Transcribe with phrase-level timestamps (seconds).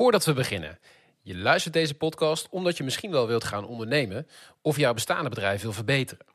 [0.00, 0.78] Voordat we beginnen.
[1.22, 4.26] Je luistert deze podcast omdat je misschien wel wilt gaan ondernemen
[4.62, 6.26] of jouw bestaande bedrijf wil verbeteren.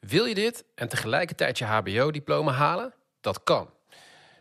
[0.00, 2.94] Wil je dit en tegelijkertijd je HBO-diploma halen?
[3.20, 3.70] Dat kan.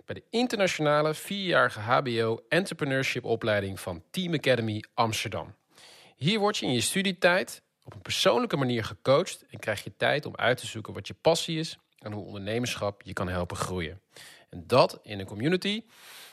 [0.06, 5.56] Bij de internationale vierjarige HBO Entrepreneurship opleiding van Team Academy Amsterdam.
[6.16, 10.26] Hier word je in je studietijd op een persoonlijke manier gecoacht en krijg je tijd
[10.26, 14.02] om uit te zoeken wat je passie is en hoe ondernemerschap je kan helpen groeien.
[14.50, 15.84] En dat in een community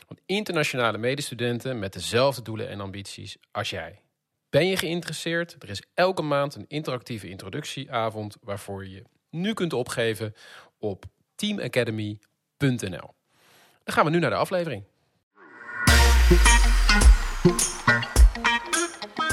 [0.08, 4.00] van internationale medestudenten met dezelfde doelen en ambities als jij.
[4.50, 5.56] Ben je geïnteresseerd?
[5.58, 10.34] Er is elke maand een interactieve introductieavond waarvoor je je nu kunt opgeven
[10.78, 11.04] op
[11.34, 13.14] teamacademy.nl.
[13.84, 14.84] Dan gaan we nu naar de aflevering.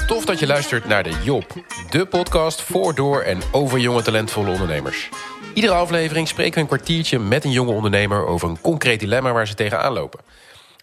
[0.06, 1.54] Tof dat je luistert naar de Job,
[1.90, 5.08] de podcast voor, door en over jonge talentvolle ondernemers.
[5.54, 9.46] Iedere aflevering spreken we een kwartiertje met een jonge ondernemer over een concreet dilemma waar
[9.46, 10.20] ze tegenaan lopen.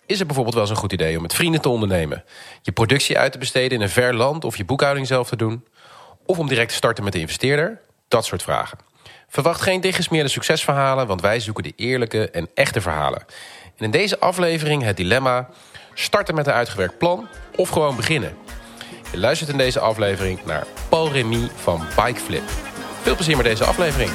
[0.06, 2.24] Is het bijvoorbeeld wel eens een goed idee om met vrienden te ondernemen?
[2.62, 5.66] Je productie uit te besteden in een ver land of je boekhouding zelf te doen?
[6.26, 7.80] Of om direct te starten met de investeerder?
[8.08, 8.78] Dat soort vragen.
[9.28, 13.26] Verwacht geen dichtgesmeerde succesverhalen, want wij zoeken de eerlijke en echte verhalen.
[13.78, 15.50] En in deze aflevering het dilemma:
[15.94, 18.38] starten met een uitgewerkt plan of gewoon beginnen.
[19.12, 22.44] Je luistert in deze aflevering naar Paul Remy van Bikeflip.
[23.02, 24.12] Veel plezier met deze aflevering.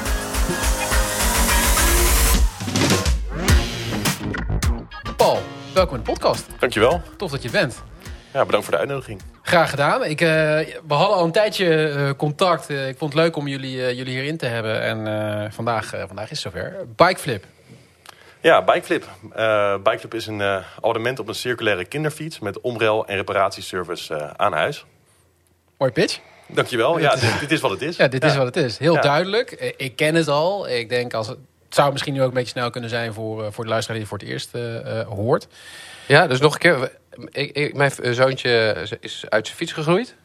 [5.79, 6.47] Welkom in de podcast.
[6.59, 7.01] Dankjewel.
[7.17, 7.83] Tof dat je bent.
[8.33, 9.21] Ja, bedankt voor de uitnodiging.
[9.41, 10.03] Graag gedaan.
[10.03, 10.27] Ik, eh,
[10.87, 12.69] we hadden al een tijdje eh, contact.
[12.69, 14.81] Eh, ik vond het leuk om jullie, jullie hierin te hebben.
[14.81, 16.75] En vandaag, vandaag is het zover.
[16.95, 17.45] Bikeflip.
[18.41, 19.05] Ja, Bikeflip.
[19.83, 20.41] Bikeflip is een
[20.75, 24.85] abonnement op een circulaire kinderfiets met omrel- en reparatieservice aan huis.
[25.77, 26.19] Mooi pitch.
[26.47, 26.99] Dankjewel.
[26.99, 27.97] Ja, dit, dit is wat het is.
[27.97, 28.77] Ja, dit is wat het is.
[28.77, 29.01] Heel Ja.
[29.01, 29.73] duidelijk.
[29.77, 30.69] Ik ken het al.
[30.69, 31.33] Ik denk als
[31.69, 33.99] het, zou misschien nu ook een beetje snel kunnen zijn voor, eh, voor de luisteraar
[33.99, 35.47] die het voor het eerst eh, eh, hoort.
[36.05, 36.91] Ja, dus nog een keer.
[37.31, 40.15] Ik, ik, mijn zoontje is uit zijn fiets gegroeid.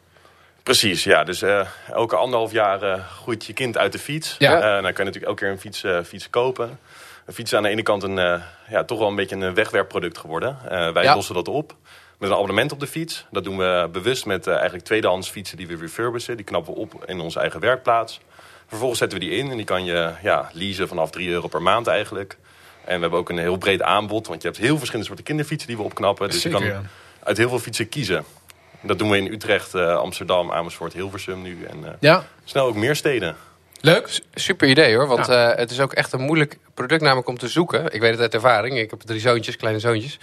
[0.63, 1.23] Precies, ja.
[1.23, 4.35] Dus eh, elke anderhalf jaar groeit je kind uit de fiets.
[4.39, 4.55] Ja.
[4.55, 6.79] Eh, dan kan je natuurlijk elke keer een fiets, eh, fiets kopen.
[7.25, 9.53] Een fiets is aan de ene kant een, eh, ja, toch wel een beetje een
[9.53, 10.57] wegwerpproduct geworden.
[10.69, 11.15] Eh, wij Ja.
[11.15, 11.75] lossen dat op
[12.17, 13.25] met een abonnement op de fiets.
[13.31, 16.35] Dat doen we bewust met eh, eigenlijk tweedehands fietsen die we refurbissen.
[16.35, 18.19] Die knappen we op in onze eigen werkplaats.
[18.75, 21.61] Vervolgens zetten we die in en die kan je ja, leasen vanaf 3 euro per
[21.61, 22.37] maand eigenlijk.
[22.85, 25.67] En we hebben ook een heel breed aanbod, want je hebt heel verschillende soorten kinderfietsen
[25.67, 26.29] die we opknappen.
[26.29, 26.71] Dus Zeker, je ja.
[26.73, 26.85] kan
[27.23, 28.23] uit heel veel fietsen kiezen.
[28.81, 31.57] Dat doen we in Utrecht, eh, Amsterdam, Amersfoort, Hilversum nu.
[31.69, 33.35] En eh, Ja, snel ook meer steden.
[33.81, 34.19] leuk.
[34.33, 35.07] Super idee hoor.
[35.07, 35.51] Want Ja.
[35.51, 37.93] eh, het is ook echt een moeilijk product namelijk om te zoeken.
[37.93, 38.77] Ik weet het uit ervaring.
[38.77, 40.19] Ik heb drie zoontjes, kleine zoontjes.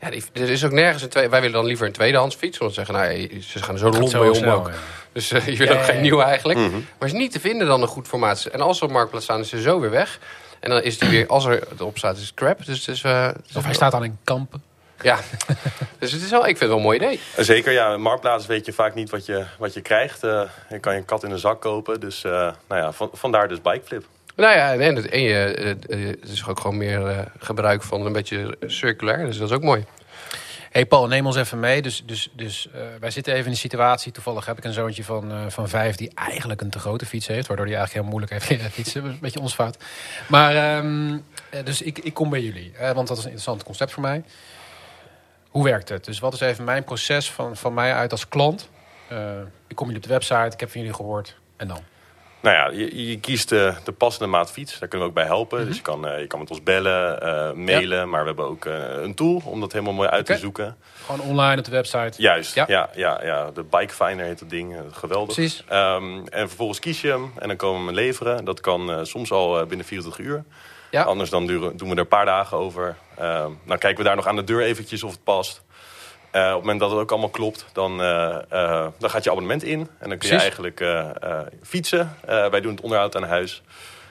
[0.00, 1.30] Ja, die, er is ook nergens een tweede.
[1.30, 2.58] Wij willen dan liever een tweedehands fiets.
[2.58, 4.68] Want ze zeggen, nou, ze gaan er zo lomp zo mee om ook.
[4.68, 4.74] ja.
[5.12, 6.00] Dus eh, je wil Ja, ook ja, geen ja.
[6.00, 6.58] nieuwe eigenlijk.
[6.58, 6.80] Mhm.
[6.98, 8.44] Maar is niet te vinden dan een goed formaat.
[8.44, 10.18] En als ze op marktplaats staan, is ze zo weer weg.
[10.60, 12.64] En dan is die weer, als er erop staat, is het crap.
[12.64, 14.62] Dus het is, eh, het is Of hij staat dan in kampen.
[15.02, 15.18] Ja,
[15.98, 17.20] dus het is wel, ik vind het wel een mooi idee.
[17.36, 20.22] Zeker, ja, in Marktplaats weet je vaak niet wat je, wat je krijgt.
[20.22, 22.00] Eh, je kan je een kat in een zak kopen.
[22.00, 22.32] Dus eh,
[22.68, 24.04] nou ja, van, vandaar dus Bikeflip.
[24.38, 28.12] Nou ja, en, je, eh, eh, het is ook gewoon meer eh, gebruik van een
[28.12, 29.26] beetje circulair.
[29.26, 29.84] Dus dat is ook mooi.
[30.70, 31.82] Hey Paul, neem ons even mee.
[31.82, 34.12] Dus, dus, dus eh, wij zitten even in een situatie.
[34.12, 37.26] Toevallig heb ik een zoontje van, eh, van vijf die eigenlijk een te grote fiets
[37.26, 37.46] heeft.
[37.46, 39.04] Waardoor hij eigenlijk heel moeilijk heeft leren fietsen.
[39.04, 39.84] Een beetje ons fout.
[40.28, 41.18] Maar ehm,
[41.50, 42.72] eh, dus ik, ik kom bij jullie.
[42.78, 44.24] want dat is een interessant concept voor mij.
[45.48, 46.04] Hoe werkt het?
[46.04, 48.68] Dus wat is even mijn proces van, van mij uit als klant?
[49.66, 51.36] Ik kom jullie op de website, ik heb van jullie gehoord.
[51.56, 51.80] En dan?
[52.40, 54.78] Nou ja, je, je kiest de, de passende maat fiets.
[54.78, 55.58] Daar kunnen we ook bij helpen.
[55.58, 55.66] Mhm.
[55.66, 58.08] Dus je kan, eh, je kan met ons bellen, eh, mailen.
[58.08, 60.76] Maar we hebben ook eh, een tool om dat helemaal mooi uit te zoeken.
[61.06, 62.22] Gewoon online op de website.
[62.22, 62.64] Juist, Ja.
[62.68, 62.90] ja.
[62.94, 64.76] Ja, ja, De Bike Finder heet het ding.
[64.90, 65.34] Geweldig.
[65.34, 65.64] Precies.
[65.68, 68.44] Ehm, en vervolgens kies je hem en dan komen we hem leveren.
[68.44, 70.44] Dat kan soms al binnen 24 uur.
[70.90, 71.02] Ja.
[71.02, 72.96] Anders dan duren, doen we er een paar dagen over.
[73.16, 75.62] Ehm, dan kijken we daar nog aan de deur eventjes of het past.
[76.30, 79.30] Eh, op het moment dat het ook allemaal klopt, dan, eh, eh, dan gaat je
[79.30, 79.80] abonnement in.
[79.98, 80.40] En dan kun je Precies.
[80.40, 80.84] eigenlijk
[81.62, 82.16] fietsen.
[82.26, 83.62] Wij doen het onderhoud aan huis.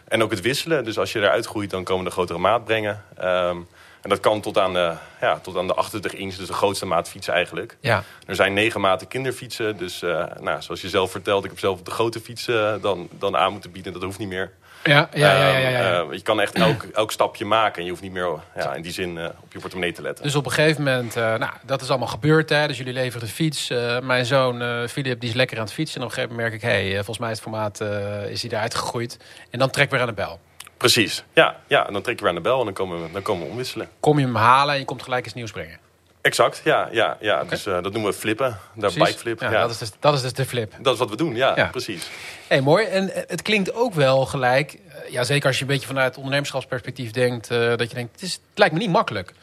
[0.07, 0.83] En ook het wisselen.
[0.83, 3.03] Dus als je eruit groeit, dan komen we de grotere maat brengen.
[3.17, 3.57] Ehm,
[4.01, 6.85] en dat kan tot aan, de, ja, tot aan de 28 inch, dus de grootste
[6.85, 7.77] maat fietsen eigenlijk.
[7.79, 8.03] Ja.
[8.25, 9.77] Er zijn negen maten kinderfietsen.
[9.77, 10.01] Dus
[10.39, 13.71] nou, zoals je zelf vertelt, ik heb zelf de grote fietsen dan, dan aan moeten
[13.71, 13.93] bieden.
[13.93, 14.51] Dat hoeft niet meer.
[14.87, 15.99] Ja, ja, ja, ja, ja.
[15.99, 17.77] Ehm, eh, je kan echt elk, elk stapje maken.
[17.77, 20.23] En je hoeft niet meer ja, in die zin eh, op je portemonnee te letten.
[20.23, 22.49] Dus op een gegeven moment, eh, nou, dat is allemaal gebeurd.
[22.49, 22.67] Hè?
[22.67, 23.69] Dus jullie leveren de fiets.
[23.69, 25.99] Eh, mijn zoon Filip, die is lekker aan het fietsen.
[25.99, 27.81] En op een gegeven moment merk ik, hey, volgens mij is het formaat
[28.29, 29.17] is hij eruit gegroeid.
[29.49, 30.39] En dan trek weer aan de bel.
[30.77, 31.55] Precies, ja.
[31.67, 33.45] ja en dan trek je weer aan de bel en dan komen we, dan komen
[33.45, 33.89] we omwisselen.
[33.99, 35.79] Kom je hem halen en je komt gelijk iets nieuws brengen.
[36.21, 36.89] Exact, ja.
[36.91, 37.35] ja, ja.
[37.35, 37.49] Okay.
[37.49, 38.57] Dus uh, dat noemen we flippen.
[38.75, 39.41] Daar bikeflip.
[39.41, 39.61] Ja, ja.
[39.61, 40.73] Dat, is dus, dat is dus de flip.
[40.79, 41.67] Dat is wat we doen, ja, ja.
[41.67, 42.09] precies.
[42.47, 42.85] Hey, mooi.
[42.85, 44.79] En het klinkt ook wel gelijk.
[45.09, 47.51] Ja, zeker als je een beetje vanuit ondernemerschapsperspectief denkt.
[47.51, 49.33] Uh, dat je denkt, het, is, het lijkt me niet makkelijk.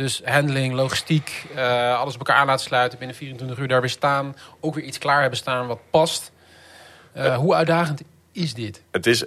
[0.00, 2.98] Dus handling, logistiek, eh, alles op elkaar aan laten sluiten.
[2.98, 4.36] Binnen 24 uur daar weer staan.
[4.60, 6.32] Ook weer iets klaar hebben staan wat past.
[7.12, 8.82] Eh, hoe uitdagend is dit?
[8.90, 9.24] Het is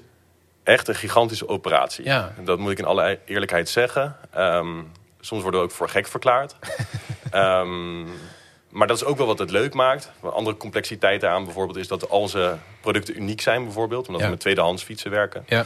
[0.64, 2.06] echt een gigantische operatie.
[2.06, 2.34] Ja.
[2.44, 4.16] Dat moet ik in alle eerlijkheid zeggen.
[4.32, 4.82] Ehm,
[5.26, 6.56] soms worden we ook voor gek verklaard.
[7.32, 8.04] Ehm,
[8.70, 10.12] maar dat is ook wel wat het leuk maakt.
[10.24, 14.06] Een andere complexiteit aan bijvoorbeeld is dat al onze producten uniek zijn bijvoorbeeld.
[14.08, 14.26] Omdat Ja.
[14.28, 15.44] we met tweedehands fietsen werken.
[15.48, 15.66] Ja,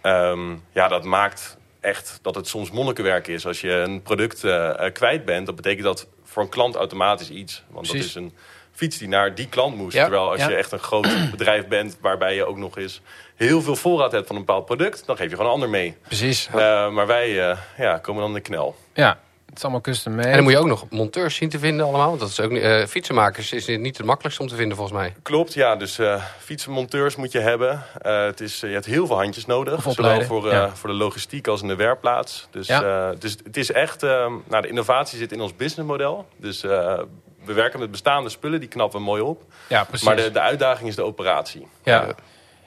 [0.00, 3.46] Ehm, ja, dat maakt echt dat het soms monnikenwerk is.
[3.46, 7.30] Als je een product eh, eh, kwijt bent, dat betekent dat voor een klant automatisch
[7.30, 7.62] iets.
[7.68, 8.12] Want Precies.
[8.12, 8.36] dat is een
[8.74, 9.94] fiets die naar die klant moest.
[9.96, 10.48] Ja, Terwijl als ja.
[10.48, 13.00] je echt een groot bedrijf bent, waarbij je ook nog eens
[13.34, 15.96] heel veel voorraad hebt van een bepaald product, dan geef je gewoon een ander mee.
[16.06, 16.46] precies.
[16.46, 18.76] Eh, maar wij eh, ja, komen dan in de knel.
[18.94, 20.28] Ja, het is allemaal custom made.
[20.28, 22.08] En dan moet je ook nog monteurs zien te vinden allemaal.
[22.08, 24.98] Want dat is ook niet, eh, fietsenmakers is niet het makkelijkste om te vinden volgens
[24.98, 25.14] mij.
[25.22, 25.76] Klopt, ja.
[25.76, 27.82] Dus eh fietsenmonteurs moet je hebben.
[28.02, 29.82] Eh, het is, je hebt heel veel handjes nodig.
[29.88, 30.70] Zowel voor, eh, ja.
[30.76, 32.48] voor de logistiek als in de werkplaats.
[32.50, 33.10] Dus, Ja.
[33.10, 34.02] eh, dus het is echt...
[34.02, 36.26] nou, de innovatie zit in ons businessmodel.
[36.36, 36.98] Dus eh,
[37.44, 38.60] we werken met bestaande spullen.
[38.60, 39.42] Die knappen we mooi op.
[39.68, 40.06] Ja, precies.
[40.06, 41.66] Maar de, de uitdaging is de operatie.
[41.82, 42.14] Ja.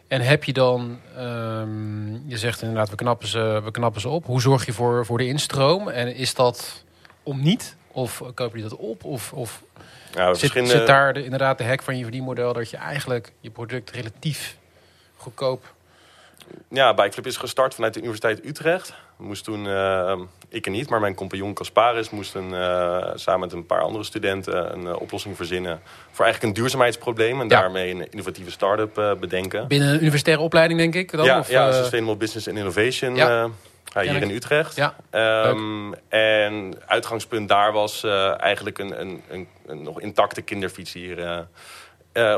[0.08, 4.26] En heb je dan, ehm, je zegt inderdaad, we knappen ze, we knappen ze op.
[4.26, 5.90] Hoe zorg je voor, voor de instroom?
[5.90, 6.84] En is dat
[7.24, 7.76] om niet?
[7.92, 9.04] Of koop je dat op?
[9.04, 9.64] Of, of
[10.16, 13.50] Nou, zit, zit daar de, inderdaad de hack van je verdienmodel dat je eigenlijk je
[13.50, 14.58] product relatief
[15.16, 15.76] goedkoop...
[16.70, 18.94] Ja, Bikeclub is gestart vanuit de Universiteit Utrecht.
[19.18, 23.52] Moest toen, eh, ik er niet, maar mijn compagnon Casparis moest een, eh, samen met
[23.52, 27.42] een paar andere studenten een eh, oplossing verzinnen voor eigenlijk een duurzaamheidsprobleem.
[27.42, 27.60] En Ja.
[27.60, 29.68] daarmee een innovatieve start-up bedenken.
[29.68, 31.26] Binnen een universitaire opleiding, denk ik dan?
[31.26, 33.50] ja, of, ja Sustainable Business and Innovation Ja.
[33.94, 34.02] ja.
[34.02, 34.76] hier in Utrecht.
[34.76, 38.04] Ja, Ehm, en uitgangspunt daar was
[38.38, 41.48] eigenlijk een, een, een, een nog intacte kinderfiets die hier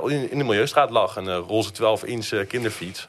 [0.03, 1.15] in, in de Milieustraat lag.
[1.15, 3.07] Een roze 12-inch eh, kinderfiets.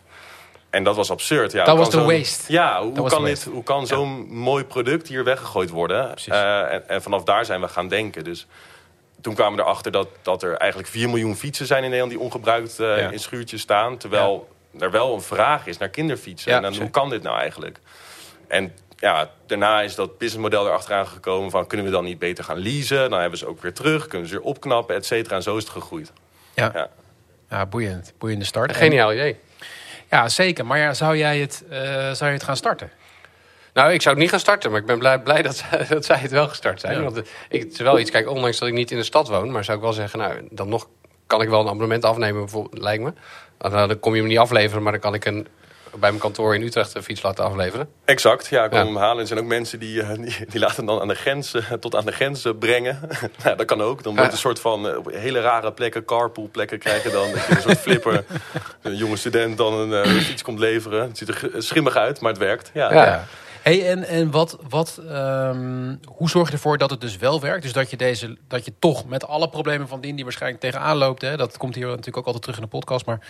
[0.70, 1.52] En dat was absurd.
[1.52, 2.52] Ja, Dat hoe was kan de zo'n- waste.
[2.52, 6.10] Ja, hoe, kan, dit, hoe kan zo'n mooi product hier weggegooid worden?
[6.10, 6.32] Precies.
[6.32, 8.24] Eh, en, en vanaf daar zijn we gaan denken.
[8.24, 8.46] Dus
[9.20, 12.12] toen kwamen we erachter dat, dat er eigenlijk 4 miljoen fietsen zijn in Nederland...
[12.12, 13.10] die ongebruikt eh, Ja.
[13.10, 13.96] in schuurtjes staan.
[13.96, 16.50] Terwijl er wel een vraag is naar kinderfietsen.
[16.50, 17.78] Ja, en dan, hoe kan dit nou eigenlijk?
[18.48, 21.66] En ja, daarna is dat businessmodel erachteraan gekomen van...
[21.66, 23.10] kunnen we dan niet beter gaan leasen?
[23.10, 25.36] Dan hebben ze ook weer terug, kunnen ze weer opknappen, et cetera.
[25.36, 26.12] En zo is het gegroeid.
[26.54, 26.70] ja.
[26.74, 26.88] Ja.
[27.50, 28.12] ja, boeiend.
[28.18, 28.70] Boeiende start.
[28.70, 29.36] Een geniaal idee.
[30.10, 30.66] Ja, zeker.
[30.66, 31.78] Maar ja, zou jij het, eh,
[32.10, 32.90] zou je het gaan starten?
[33.74, 36.04] Nou, ik zou het niet gaan starten, maar ik ben blij, blij dat, zij- dat
[36.04, 36.96] zij het wel gestart zijn.
[36.96, 37.02] Ja.
[37.02, 39.28] Want het, ik, het is wel iets, kijk, ondanks dat ik niet in de stad
[39.28, 40.88] woon, maar zou ik wel zeggen, nou, dan nog
[41.26, 43.12] kan ik wel een abonnement afnemen, bijvoorbeeld, lijkt me.
[43.58, 45.46] Dan, dan kom je hem niet afleveren, maar dan kan ik een,
[45.90, 47.88] bij mijn kantoor in Utrecht een fiets laten afleveren.
[48.04, 48.84] Exact, ja, ik kom Ja.
[48.84, 49.14] hem halen.
[49.14, 51.54] En er zijn ook mensen die, eh, die, die laten hem dan aan de grens,
[51.54, 53.00] eh, tot aan de grens eh, brengen.
[53.44, 54.02] nou, dat kan ook.
[54.02, 54.32] Dan wordt Ja.
[54.34, 57.30] een soort van op hele rare plekken, carpool plekken krijgen dan.
[57.32, 58.24] Dat je een soort flipper,
[58.82, 61.02] een jonge student dan een fiets komt leveren.
[61.08, 62.70] Het ziet er schimmig uit, maar het werkt.
[62.74, 62.92] Ja.
[62.92, 63.24] Ja.
[63.62, 67.62] Hey, en en wat, wat, ehm, hoe zorg je ervoor dat het dus wel werkt?
[67.62, 70.96] Dus dat je, deze, dat je toch met alle problemen van dien die waarschijnlijk tegenaan
[70.96, 71.22] loopt...
[71.22, 73.06] Hè, dat komt hier natuurlijk ook altijd terug in de podcast...
[73.06, 73.20] maar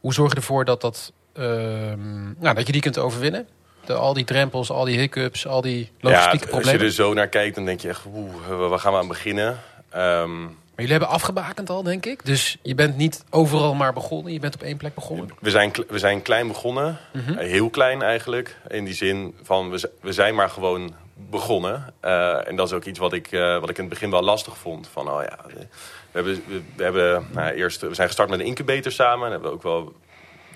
[0.00, 3.46] hoe zorg je ervoor dat, dat, nou, dat je die kunt overwinnen?
[3.84, 6.80] De, al die drempels, al die hiccups, al die Ja, logistieke als je problemen.
[6.86, 9.58] er zo naar kijkt, dan denk je echt, oeh, waar gaan we aan beginnen?
[9.90, 12.24] Ehm, Maar jullie hebben afgebakend al, denk ik.
[12.24, 14.32] Dus je bent niet overal maar begonnen.
[14.32, 15.28] Je bent op één plek begonnen.
[15.40, 16.98] We zijn, we zijn klein begonnen.
[17.12, 17.32] Mhm.
[17.38, 18.56] Eh, Heel klein eigenlijk.
[18.68, 20.94] In die zin van, we, we zijn maar gewoon
[21.30, 21.94] begonnen.
[22.00, 24.22] Eh, en dat is ook iets wat ik, eh, wat ik in het begin wel
[24.22, 24.88] lastig vond.
[24.92, 25.66] Van, oh ja, we, we
[26.12, 29.24] hebben, we, we hebben nou, eerst, we zijn gestart met een incubator samen.
[29.26, 29.92] En hebben we ook wel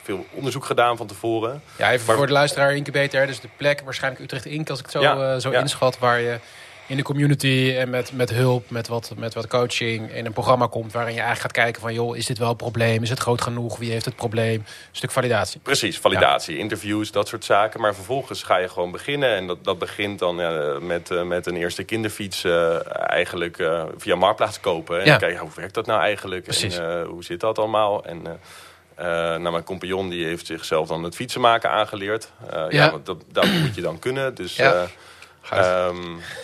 [0.06, 1.62] veel onderzoek gedaan van tevoren.
[1.78, 3.26] Ja, even Maar- voor de luisteraar incubator.
[3.26, 4.70] Dus de plek, waarschijnlijk Utrecht Inc.
[4.70, 5.60] Als ik het zo, Ja, eh, zo ja.
[5.60, 5.98] inschat.
[5.98, 6.38] Waar je
[6.88, 10.66] in de community en met, met hulp, met wat, met wat coaching in een programma
[10.66, 10.92] komt.
[10.92, 13.02] Waarin je eigenlijk gaat kijken van, joh, is dit wel een probleem?
[13.02, 13.76] Is het groot genoeg?
[13.78, 14.54] Wie heeft het probleem?
[14.54, 15.60] Een stuk validatie.
[15.60, 17.80] Precies, validatie, interviews, dat soort zaken.
[17.80, 19.34] Maar vervolgens ga je gewoon beginnen.
[19.36, 22.76] En dat, dat begint dan ja, met, eh, met een eerste kinderfiets eh,
[23.10, 24.98] eigenlijk eh, via Marktplaats kopen.
[24.98, 25.10] En Ja.
[25.10, 26.42] dan kijk je, hoe werkt dat nou eigenlijk?
[26.42, 26.76] Precies.
[26.78, 28.04] En eh, hoe zit dat allemaal?
[28.04, 28.22] En
[28.96, 32.30] eh, eh, nou, mijn compagnon die heeft zichzelf dan het fietsen maken aangeleerd.
[32.50, 32.66] Eh, ja.
[32.70, 32.90] Ja.
[32.90, 34.34] want dat, dat moet je dan kunnen.
[34.34, 34.86] Dus Ja.
[35.52, 35.86] Eh.
[35.86, 35.96] Ehm,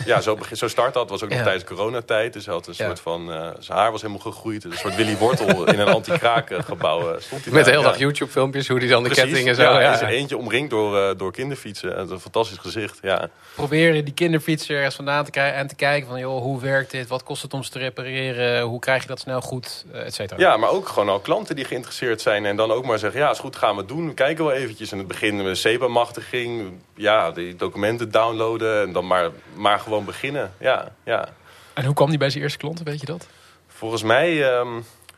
[0.04, 1.10] ja, zo, begin, zo start dat.
[1.10, 1.44] was ook nog Ja.
[1.44, 2.32] tijdens coronatijd.
[2.32, 2.86] Dus hij had een Ja.
[2.86, 3.32] soort van...
[3.32, 4.64] eh, zijn haar was helemaal gegroeid.
[4.64, 7.70] Een soort Willy Wortel in een anti-kraak eh, gebouw eh, stond hij Met de daar.
[7.70, 8.00] hele dag Ja.
[8.00, 9.62] YouTube-filmpjes, hoe die dan de kettingen zo...
[9.62, 11.98] Ja, Ja, is er eentje omringd door, eh, door kinderfietsen.
[12.00, 13.28] Een fantastisch gezicht, ja.
[13.54, 17.08] Proberen die kinderfiets ergens vandaan te krijgen en te kijken van, joh, hoe werkt dit?
[17.08, 18.62] Wat kost het om ze te repareren?
[18.62, 19.84] Hoe krijg je dat snel goed?
[19.92, 20.40] Et cetera.
[20.40, 22.46] Ja, maar ook gewoon al klanten die geïnteresseerd zijn.
[22.46, 24.06] En dan ook maar zeggen, ja, is goed, gaan we het doen.
[24.06, 24.92] We kijken wel eventjes.
[24.92, 26.72] In het begin met SEPA-machtiging.
[26.94, 28.91] Ja, die documenten downloaden.
[28.92, 30.52] En dan maar, maar gewoon beginnen.
[30.58, 31.28] Ja, ja.
[31.74, 33.26] En hoe kwam die bij zijn eerste klanten, weet je dat?
[33.66, 34.68] Volgens mij, ehm,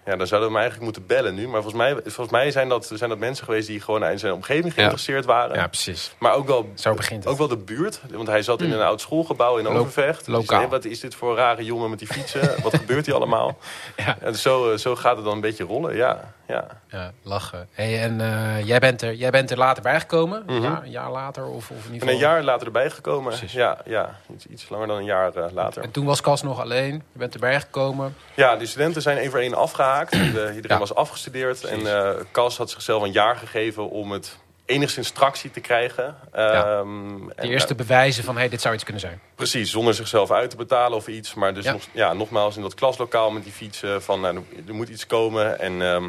[0.07, 1.49] Ja, dan zouden we hem eigenlijk moeten bellen nu.
[1.49, 4.33] Maar volgens mij, volgens mij zijn, dat, zijn dat mensen geweest die gewoon in zijn
[4.33, 5.57] omgeving geïnteresseerd waren.
[5.57, 6.15] Ja, precies.
[6.19, 7.33] Maar ook wel, Zo begint het.
[7.33, 8.01] ook wel de buurt.
[8.11, 10.25] Want hij zat in een oud schoolgebouw in Overvecht.
[10.25, 10.69] Dus lokaal.
[10.69, 12.63] wat is dit voor een rare jongen met die fietsen?
[12.63, 13.57] wat gebeurt hier allemaal?
[13.97, 14.17] Ja.
[14.21, 16.35] En zo, eh, zo gaat het dan een beetje rollen, ja.
[16.49, 16.67] Ja.
[16.89, 17.69] Ja, lachen.
[17.73, 20.43] Hey, en eh, jij, bent er, jij bent er later bijgekomen?
[20.47, 20.63] Mhm.
[20.63, 21.45] ja, een jaar later?
[21.47, 22.33] Of, of in ieder ben een geval...
[22.33, 23.29] jaar later erbij gekomen.
[23.31, 23.53] Precies.
[23.53, 25.83] Ja, ja iets, iets langer dan een jaar eh, later.
[25.83, 26.93] En toen was Cas nog alleen.
[27.13, 28.17] Je bent erbij gekomen.
[28.35, 30.11] Ja, de studenten zijn één voor één afgehaakt.
[30.13, 30.79] De- iedereen Ja.
[30.79, 31.65] was afgestudeerd.
[31.65, 36.17] En eh Cas had zichzelf een jaar gegeven om het enigszins tractie te krijgen.
[36.35, 36.65] Ja.
[36.79, 39.21] Ehm, De eerste eh, bewijzen van hey, dit zou iets kunnen zijn.
[39.35, 41.35] precies, zonder zichzelf uit te betalen of iets.
[41.35, 41.73] Maar dus Ja.
[41.73, 45.59] Nog, ja, nogmaals in dat klaslokaal met die fietsen van nou, er moet iets komen.
[45.61, 46.05] En ehm,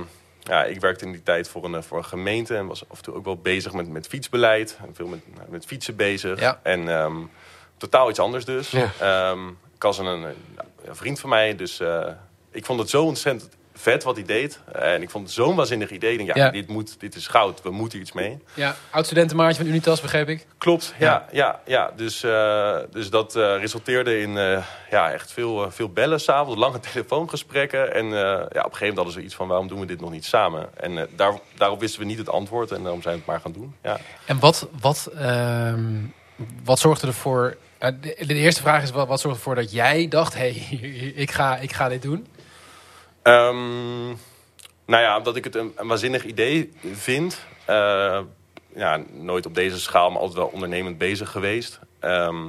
[0.47, 2.97] ja, ik werkte in die tijd voor een, eh, voor een gemeente en was af
[2.97, 4.77] en toe ook wel bezig met, met fietsbeleid.
[4.81, 6.39] En veel met, nou, met fietsen bezig.
[6.39, 6.59] Ja.
[6.63, 7.15] En ehm,
[7.77, 8.71] totaal iets anders dus.
[8.71, 8.91] Ja.
[8.99, 9.39] Ehm,
[9.77, 10.23] Cas en een,
[10.83, 12.07] een vriend van mij, dus eh,
[12.51, 14.59] ik vond het zo ontzettend vet wat hij deed.
[14.71, 16.11] En ik vond het zo'n waanzinnig idee.
[16.11, 16.51] Ik denk, ja, Ja.
[16.51, 18.37] Dit, moet, dit is goud, we moeten iets mee.
[18.53, 20.45] Ja, oud-studentenmaatje van Unitas, begreep ik.
[20.57, 21.27] Klopt, ja.
[21.31, 26.19] ja, ja, Dus, eh, dus dat eh, resulteerde in eh, ja, echt veel, veel bellen
[26.19, 27.93] s'avonds, lange telefoongesprekken.
[27.93, 30.11] En ja, op een gegeven moment hadden ze iets van, waarom doen we dit nog
[30.11, 30.69] niet samen?
[30.77, 33.51] En daar, daarop wisten we niet het antwoord en daarom zijn we het maar gaan
[33.51, 33.75] doen.
[33.83, 33.97] Ja.
[34.25, 35.83] En wat, wat, ehm,
[36.63, 37.57] wat zorgde ervoor...
[37.79, 40.33] de, de eerste vraag is, wat, wat zorgde ervoor dat jij dacht...
[40.33, 40.77] hé, hey,
[41.23, 42.27] ik, ga, ik ga dit doen?
[43.25, 44.07] Ehm,
[44.85, 47.39] nou ja, omdat ik het een, een waanzinnig idee vind.
[47.65, 48.19] Eh,
[48.75, 51.79] ja, nooit op deze schaal, maar altijd wel ondernemend bezig geweest.
[51.99, 52.45] Ehm,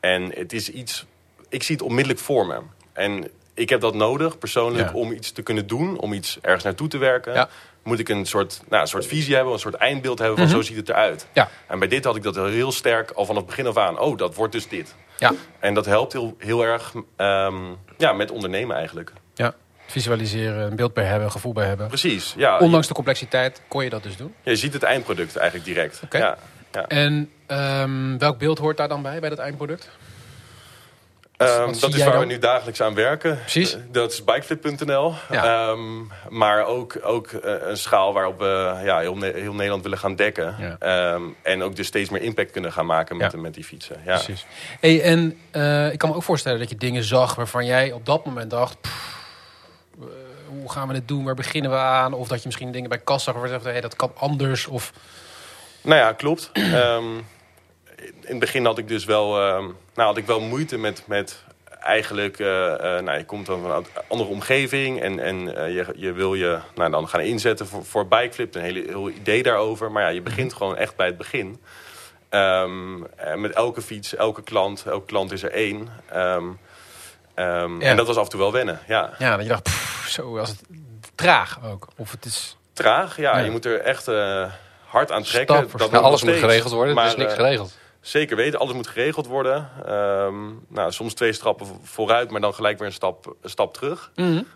[0.00, 1.06] en het is iets,
[1.48, 2.58] ik zie het onmiddellijk voor me.
[2.92, 4.94] En ik heb dat nodig, persoonlijk, Ja.
[4.94, 7.32] om iets te kunnen doen, om iets ergens naartoe te werken.
[7.34, 7.48] Ja.
[7.82, 10.54] Moet ik een soort, nou, een soort visie hebben, een soort eindbeeld hebben van Mhm.
[10.56, 11.28] zo ziet het eruit.
[11.32, 11.48] Ja.
[11.66, 13.98] En bij dit had ik dat heel sterk al vanaf het begin af aan.
[13.98, 14.94] Oh, dat wordt dus dit.
[15.18, 15.32] Ja.
[15.58, 17.56] En dat helpt heel, heel erg ehm,
[17.96, 19.12] ja, met ondernemen eigenlijk.
[19.34, 19.54] ja.
[19.86, 21.86] Visualiseren, een beeld bij hebben, een gevoel bij hebben.
[21.88, 22.58] Precies, ja.
[22.58, 24.34] Ondanks de complexiteit kon je dat dus doen.
[24.42, 26.00] Je ziet het eindproduct eigenlijk direct.
[26.04, 26.18] Oké.
[26.18, 26.36] Ja,
[26.72, 26.86] ja.
[26.86, 29.88] En ehm, welk beeld hoort daar dan bij, bij dat eindproduct?
[31.36, 32.20] Ehm, dat is waar dan?
[32.20, 33.38] we nu dagelijks aan werken.
[33.40, 33.74] Precies.
[33.74, 35.14] Eh, Dat is bikeflip.nl.
[35.30, 35.68] Ja.
[35.68, 35.78] Ehm,
[36.28, 40.16] maar ook, ook eh, een schaal waarop we ja, heel, Ne- heel Nederland willen gaan
[40.16, 40.54] dekken.
[40.80, 41.18] Ja.
[41.42, 43.38] En ook dus steeds meer impact kunnen gaan maken met, Ja.
[43.38, 43.96] met die fietsen.
[44.04, 44.14] Ja.
[44.14, 44.46] Precies.
[44.80, 48.06] Hey, en eh, ik kan me ook voorstellen dat je dingen zag waarvan jij op
[48.06, 48.80] dat moment dacht...
[48.80, 49.14] "Pff,
[50.48, 51.24] hoe gaan we dit doen?
[51.24, 52.12] Waar beginnen we aan?
[52.12, 54.66] Of dat je misschien dingen bij kassa je dacht, hey, dat kan anders.
[54.66, 54.92] Of,
[55.82, 56.50] Nou ja, klopt.
[56.54, 57.16] Ehm,
[57.96, 61.44] in het begin had ik dus wel, ehm, nou, had ik wel moeite met, met
[61.86, 62.38] eigenlijk...
[62.38, 66.12] eh, eh, nou, je komt dan van een andere omgeving en, en eh, je, je
[66.12, 68.54] wil je nou, dan gaan inzetten voor, voor bikeflip.
[68.54, 69.92] Een hele, heel idee daarover.
[69.92, 71.60] Maar ja, je begint gewoon echt bij het begin.
[72.28, 72.98] Ehm,
[73.40, 75.88] met elke fiets, elke klant, elke klant is er één.
[77.36, 77.86] Ehm, Ja.
[77.88, 79.10] En dat was af en toe wel wennen, ja.
[79.18, 80.60] ja, dat je dacht, pff, zo was het
[81.14, 81.86] traag ook.
[81.96, 82.56] Of het is...
[82.72, 83.38] Traag, ja.
[83.38, 83.44] Ja.
[83.44, 84.44] Je moet er echt eh,
[84.86, 85.56] hard aan trekken.
[85.56, 85.90] Stap Dat.
[85.90, 87.76] Nou, alles moet geregeld worden, er Maar, is niks eh, geregeld.
[88.06, 89.68] Zeker weten, alles moet geregeld worden.
[89.86, 90.34] Ehm,
[90.68, 94.10] nou, soms twee stappen vo- vooruit, maar dan gelijk weer een stap, een stap terug.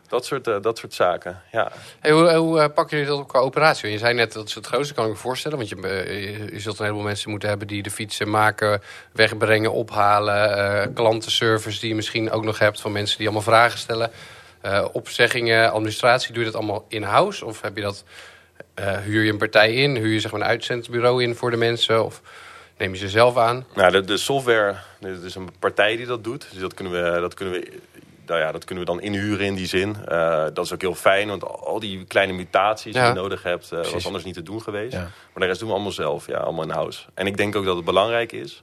[0.08, 1.72] Dat soort, eh, dat soort zaken, ja.
[2.00, 3.90] Hey, hoe hoe eh, pakken jullie dat op qua operatie?
[3.90, 5.56] Je zei net, dat is het grootste, kan ik me voorstellen.
[5.56, 8.82] Want je, eh, je, je zult een heleboel mensen moeten hebben die de fietsen maken,
[9.12, 10.56] wegbrengen, ophalen.
[10.56, 14.10] eh, klantenservice die je misschien ook nog hebt van mensen die allemaal vragen stellen.
[14.60, 17.44] Eh, opzeggingen, administratie, doe je dat allemaal in-house?
[17.44, 18.04] Of heb je dat,
[18.74, 19.96] eh, huur je een partij in?
[19.96, 22.04] Huur je zeg maar, een uitzendbureau in voor de mensen?
[22.04, 22.20] Of
[22.80, 23.66] neem je ze zelf aan?
[23.74, 26.46] Nou, de, de software, er is een partij die dat doet.
[26.52, 27.80] Dus dat kunnen we, dat kunnen we,
[28.26, 29.96] nou ja, dat kunnen we dan inhuren in die zin.
[30.06, 33.72] Eh, dat is ook heel fijn, want al die kleine mutaties die je nodig hebt...
[33.72, 34.92] eh, was anders niet te doen geweest.
[34.92, 35.00] Ja.
[35.00, 35.10] Maar
[35.42, 37.02] de rest doen we allemaal zelf, ja, allemaal in house.
[37.14, 38.62] En ik denk ook dat het belangrijk is,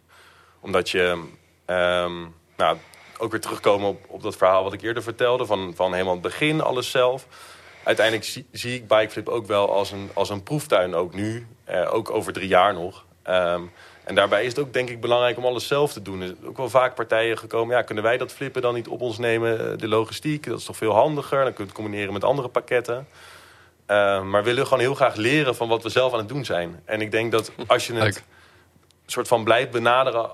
[0.60, 1.24] omdat je...
[1.66, 2.16] ehm,
[2.58, 2.78] nou,
[3.18, 5.46] ook weer terugkomen op, op dat verhaal wat ik eerder vertelde...
[5.46, 7.28] van, van helemaal het begin alles zelf.
[7.84, 11.48] Uiteindelijk zie, zie ik Bikeflip ook wel als een, als een proeftuin, ook nu.
[11.64, 13.06] eh, ook over drie jaar nog.
[13.24, 13.62] Ehm,
[14.08, 16.22] en daarbij is het ook denk ik belangrijk om alles zelf te doen.
[16.22, 17.76] Er zijn ook wel vaak partijen gekomen...
[17.76, 20.46] ja, kunnen wij dat flippen dan niet op ons nemen, eh, de logistiek?
[20.46, 23.08] Dat is toch veel handiger, dan kun je het combineren met andere pakketten.
[23.86, 26.46] Eh, maar we willen gewoon heel graag leren van wat we zelf aan het doen
[26.46, 26.82] zijn.
[26.86, 28.24] En ik denk dat als je het
[29.06, 30.24] soort van blijft benaderen...
[30.24, 30.30] eh,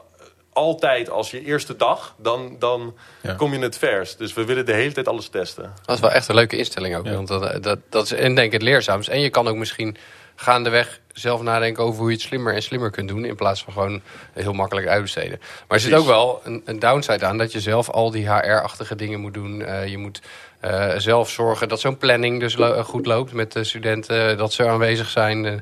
[0.53, 3.33] altijd als je eerste dag, dan, dan Ja.
[3.33, 4.15] kom je het vers.
[4.17, 5.73] Dus we willen de hele tijd alles testen.
[5.85, 7.05] Dat is wel echt een leuke instelling ook.
[7.05, 7.13] Ja.
[7.13, 9.07] Want dat, dat, dat is en denk ik het leerzaams.
[9.07, 9.97] En je kan ook misschien
[10.35, 13.25] gaandeweg zelf nadenken over hoe je het slimmer en slimmer kunt doen.
[13.25, 14.01] In plaats van gewoon
[14.33, 15.39] heel makkelijk uitbesteden.
[15.39, 18.95] Maar er zit ook wel een, een downside aan dat je zelf al die HR-achtige
[18.95, 19.61] dingen moet doen.
[19.61, 20.21] Eh, je moet
[20.59, 24.37] eh, zelf zorgen dat zo'n planning dus lo- goed loopt met de studenten.
[24.37, 25.45] Dat ze aanwezig zijn.
[25.45, 25.53] Eh,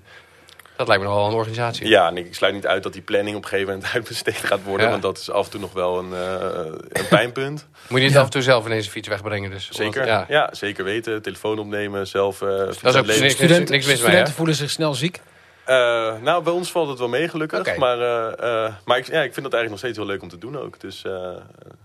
[0.76, 1.88] Dat lijkt me nog wel een organisatie.
[1.88, 4.64] Ja, en ik sluit niet uit dat die planning op een gegeven moment uitbesteed gaat
[4.64, 4.86] worden.
[4.86, 4.92] Ja.
[4.92, 7.68] Want dat is af en toe nog wel een, eh, een pijnpunt.
[7.90, 8.20] Moet je niet Ja.
[8.20, 9.50] af en toe zelf ineens een fiets wegbrengen.
[9.52, 10.06] Dus, Zeker.
[10.06, 10.26] Ja.
[10.28, 10.50] ja.
[10.52, 11.22] zeker weten.
[11.22, 12.42] Telefoon opnemen, zelf...
[12.42, 14.36] eh Dat is ook niks, niks, Studenten, niks mis mee, studenten hè?
[14.36, 15.20] voelen zich snel ziek.
[15.66, 17.78] Eh, nou, bij ons valt het wel mee, gelukkig.
[17.78, 20.30] Maar, eh, eh, maar ik, ja, ik vind dat eigenlijk nog steeds heel leuk om
[20.30, 20.80] te doen ook.
[20.80, 21.06] Dus,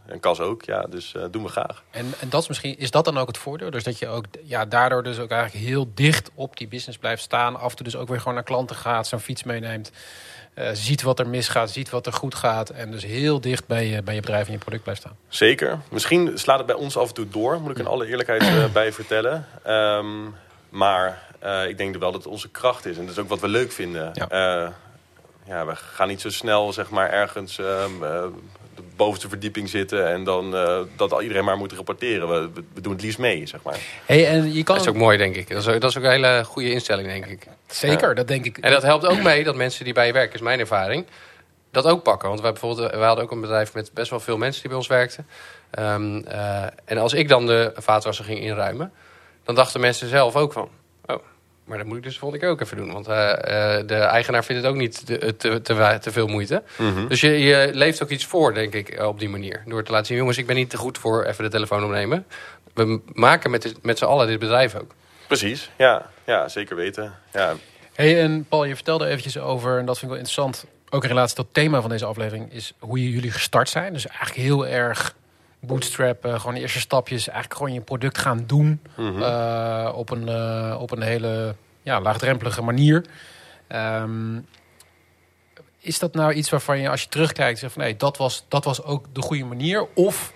[0.07, 0.81] en Cas ook, ja.
[0.81, 1.83] Dus doen we graag.
[1.91, 3.71] En, en dat is misschien, is dat dan ook het voordeel?
[3.71, 7.23] Dus dat je ook ja, daardoor dus ook eigenlijk heel dicht op die business blijft
[7.23, 7.57] staan.
[7.57, 9.91] Af en toe dus ook weer gewoon naar klanten gaat, zo'n fiets meeneemt.
[10.73, 12.71] ziet wat er misgaat, ziet wat er goed gaat.
[12.71, 15.17] En dus heel dicht bij je, bij je bedrijf en je product blijft staan.
[15.29, 15.79] Zeker.
[15.91, 18.93] Misschien slaat het bij ons af en toe door, moet ik in alle eerlijkheid bij
[18.93, 19.47] vertellen.
[19.63, 20.29] Ehm,
[20.69, 22.97] maar eh, ik denk wel dat het onze kracht is.
[22.97, 24.11] En dat is ook wat we leuk vinden.
[24.13, 24.27] Ja.
[24.29, 24.73] Ja,
[25.47, 28.25] ja we gaan niet zo snel zeg maar, ergens ehm, eh,
[28.75, 30.09] de bovenste verdieping zitten...
[30.09, 32.53] en dan eh, dat al iedereen maar moet rapporteren.
[32.75, 33.79] We, doen het liefst mee, zeg maar.
[34.07, 35.49] Hey, en je kan Dat is ook mooi, denk ik.
[35.49, 37.47] Dat is, ook- dat is ook een hele goede instelling, denk ik.
[37.67, 38.59] zeker, dat denk ik.
[38.59, 41.07] En dat helpt ook mee dat mensen die bij je werken, is mijn ervaring,
[41.71, 42.29] dat ook pakken.
[42.29, 44.79] Want wij, bijvoorbeeld, we hadden ook een bedrijf met best wel veel mensen die bij
[44.79, 45.27] ons werkten.
[45.71, 48.93] Ehm, eh, en als ik dan de vaatwasser ging inruimen,
[49.45, 50.69] dan dachten mensen zelf ook van...
[51.67, 52.93] Maar dat moet ik dus volgende keer ook even doen.
[52.93, 53.33] Want eh,
[53.79, 56.63] eh, de eigenaar vindt het ook niet te, te, te, te veel moeite.
[57.09, 59.63] Dus je, je leeft ook iets voor, denk ik, eh, op die manier.
[59.67, 62.27] Door te laten zien, jongens, ik ben niet te goed voor even de telefoon opnemen.
[62.75, 64.91] We maken met, dit- met z'n allen dit bedrijf ook.
[65.27, 67.15] Precies, ja, ja zeker weten.
[67.33, 67.55] Ja,
[67.95, 71.09] Hey, en Paul, je vertelde eventjes over, en dat vind ik wel interessant, ook in
[71.09, 73.93] relatie tot het thema van deze aflevering, is hoe jullie gestart zijn.
[73.93, 75.15] Dus eigenlijk heel erg
[75.67, 80.29] bootstrap, eh, gewoon de eerste stapjes, eigenlijk gewoon je product gaan doen eh, op, een,
[80.29, 83.05] eh, op een hele ja, laagdrempelige manier.
[83.67, 84.39] Ehm,
[85.81, 88.65] is dat nou iets waarvan je als je terugkijkt zegt van nee, dat was, dat
[88.65, 89.87] was ook de goede manier?
[89.95, 90.33] Of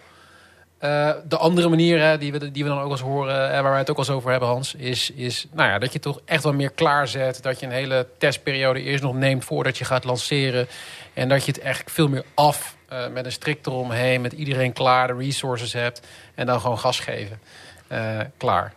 [0.81, 3.79] de andere manier hè, die, we, die we dan ook eens horen, eh, waar wij
[3.79, 6.53] het ook eens over hebben, Hans, is, is nou ja, dat je toch echt wel
[6.53, 7.43] meer klaarzet.
[7.43, 10.69] Dat je een hele testperiode eerst nog neemt voordat je gaat lanceren.
[11.15, 14.73] En dat je het eigenlijk veel meer af eh, met een strik eromheen, met iedereen
[14.73, 16.01] klaar, de resources hebt.
[16.35, 17.41] En dan gewoon gas geven.
[17.87, 18.73] Eh, klaar.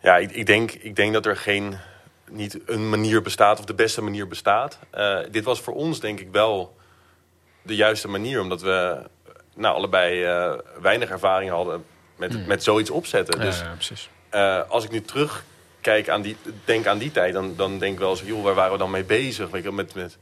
[0.00, 1.76] Ja, ik, ik, denk, ik denk dat er geen,
[2.30, 4.78] niet een manier bestaat of de beste manier bestaat.
[4.90, 6.76] Eh, dit was voor ons denk ik wel
[7.62, 9.02] de juiste manier, omdat we
[9.54, 10.24] nou, allebei
[10.80, 11.84] weinig ervaring hadden
[12.16, 13.40] met, met zoiets opzetten.
[13.40, 14.08] Dus ja, precies.
[14.68, 18.10] als ik nu terugkijk aan die, denk aan die tijd, dan, dan denk ik wel
[18.10, 19.50] eens, joh, waar waren we dan mee bezig?
[19.50, 20.18] Weet je, wel, met, met,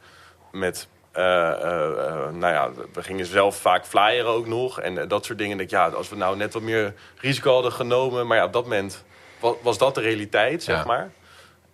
[0.53, 5.25] met eh, eh, eh, nou ja, we gingen zelf vaak flyeren ook nog en dat
[5.25, 5.61] soort dingen.
[5.61, 8.63] Ik, ja, als we nou net wat meer risico hadden genomen, maar ja, op dat
[8.63, 9.05] moment
[9.41, 10.85] was, was dat de realiteit, zeg Ja.
[10.85, 11.11] maar.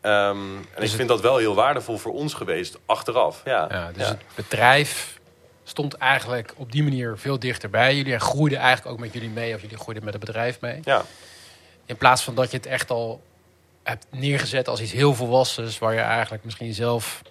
[0.01, 0.37] Ehm,
[0.75, 3.41] en ik vind dat wel heel waardevol voor ons geweest, achteraf.
[3.45, 4.09] Ja, Ja, dus ja.
[4.09, 5.19] het bedrijf
[5.65, 8.13] stond eigenlijk op die manier veel dichter bij jullie.
[8.13, 9.55] En groeide eigenlijk ook met jullie mee.
[9.55, 10.81] Of jullie groeiden met het bedrijf mee.
[10.85, 11.03] ja.
[11.87, 13.23] In plaats van dat je het echt al
[13.83, 15.79] hebt neergezet als iets heel volwassens.
[15.79, 17.23] Waar je eigenlijk misschien zelf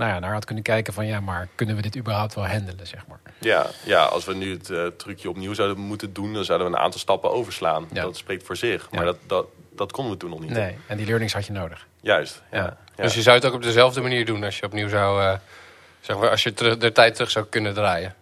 [0.00, 1.06] nou ja, naar had kunnen kijken van...
[1.06, 3.18] ja, maar kunnen we dit überhaupt wel handelen, zeg maar.
[3.38, 6.76] Ja, ja, als we nu het eh, trucje opnieuw zouden moeten doen, dan zouden we
[6.76, 7.88] een aantal stappen overslaan.
[7.92, 8.02] Ja.
[8.02, 8.88] Dat spreekt voor zich.
[8.90, 8.96] Ja.
[8.96, 10.50] Maar dat, dat, dat konden we toen nog niet.
[10.50, 11.86] Nee, en die learnings had je nodig.
[12.00, 12.42] Juist.
[12.50, 12.76] Ja.
[12.96, 15.22] Dus je zou het ook op dezelfde manier doen als je opnieuw zou...
[15.22, 15.34] eh,
[16.00, 18.14] zeg maar, als je terug, de tijd terug zou kunnen draaien.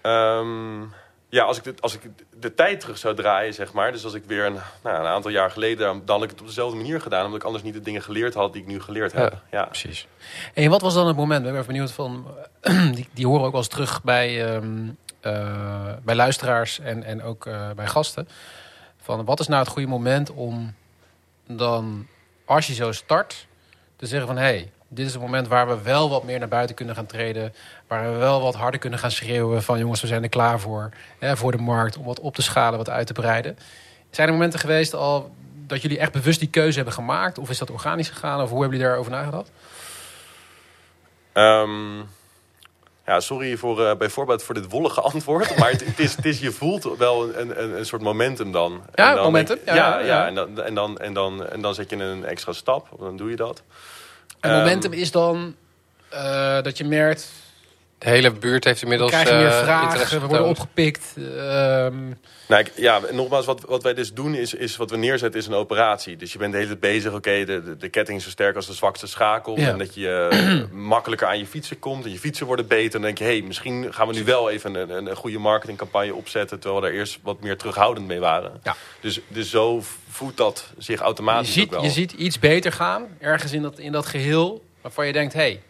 [0.00, 0.82] Ehm,
[1.30, 2.00] ja, als ik, de, als ik
[2.40, 3.92] de tijd terug zou draaien, zeg maar.
[3.92, 6.46] Dus als ik weer een, nou, een aantal jaar geleden, dan had ik het op
[6.46, 7.24] dezelfde manier gedaan.
[7.24, 9.42] Omdat ik anders niet de dingen geleerd had die ik nu geleerd heb.
[9.50, 9.64] Ja.
[9.64, 10.06] Precies.
[10.54, 11.40] En wat was dan het moment?
[11.40, 12.26] Ik ben even benieuwd van...
[12.94, 14.88] die, die horen ook wel eens terug bij, ehm,
[15.20, 18.28] eh, bij luisteraars en, en ook eh, bij gasten.
[19.02, 20.74] Van wat is nou het goede moment om
[21.46, 22.06] dan,
[22.44, 23.46] als je zo start,
[23.96, 24.36] te zeggen van...
[24.36, 27.06] hé, hey, dit is het moment waar we wel wat meer naar buiten kunnen gaan
[27.06, 27.54] treden.
[27.86, 29.78] Waar we wel wat harder kunnen gaan schreeuwen van...
[29.78, 30.90] jongens, we zijn er klaar voor.
[31.18, 33.58] Hè, voor de markt, om wat op te schalen, wat uit te breiden.
[34.10, 35.30] Zijn er momenten geweest al
[35.66, 37.38] dat jullie echt bewust die keuze hebben gemaakt?
[37.38, 38.42] Of is dat organisch gegaan?
[38.42, 39.50] Of hoe hebben jullie daarover nagedacht?
[41.32, 41.96] Ehm,
[43.06, 45.56] ja, sorry voor, eh, bij voorbaat voor dit wollige antwoord.
[45.58, 48.82] Maar het, het, is, het is, je voelt wel een, een, een soort momentum dan.
[48.94, 49.56] Ja, dan momentum.
[49.64, 50.26] denk- Ja, ja, ja, ja, ja.
[50.26, 52.88] En, dan, en, dan, en, dan, en dan zet je een extra stap.
[52.98, 53.62] Dan doe je dat.
[54.40, 55.54] En Ehm, momentum is dan
[56.08, 57.28] eh, dat je merkt,
[58.00, 61.14] De hele buurt heeft we inmiddels krijgen meer eh, vragen, interesse we worden opgepikt.
[61.16, 62.08] ehm,
[62.48, 65.46] Nou, ik- ja, nogmaals, wat, wat wij dus doen is, is wat we neerzetten is
[65.46, 66.16] een operatie.
[66.16, 68.56] Dus je bent de hele tijd bezig, oké, de, de, de ketting is zo sterk
[68.56, 69.58] als de zwakste schakel.
[69.60, 69.68] Ja.
[69.68, 72.90] En dat je eh, makkelijker aan je fietsen komt en je fietsen worden beter.
[72.90, 75.38] Dan denk je, hé, hey, misschien gaan we nu wel even een, een, een goede
[75.38, 76.60] marketingcampagne opzetten.
[76.60, 78.60] Terwijl we daar eerst wat meer terughoudend mee waren.
[78.62, 78.76] Ja.
[79.00, 81.82] Dus, dus zo voedt dat zich je, automatisch ook ziet, wel.
[81.82, 85.60] je ziet iets beter gaan, ergens in dat, in dat geheel, waarvan je denkt, hey,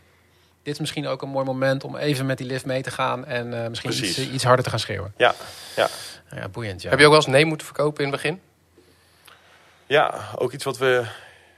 [0.63, 3.25] dit is misschien ook een mooi moment om even met die lift mee te gaan
[3.25, 5.13] en eh, misschien iets, iets harder te gaan schreeuwen.
[5.17, 5.35] Ja,
[5.77, 5.89] ja.
[6.35, 6.91] Ja, boeiend, ja.
[6.91, 8.41] Heb je ook wel eens nee moeten verkopen in het begin?
[9.87, 11.05] ja, ook iets wat we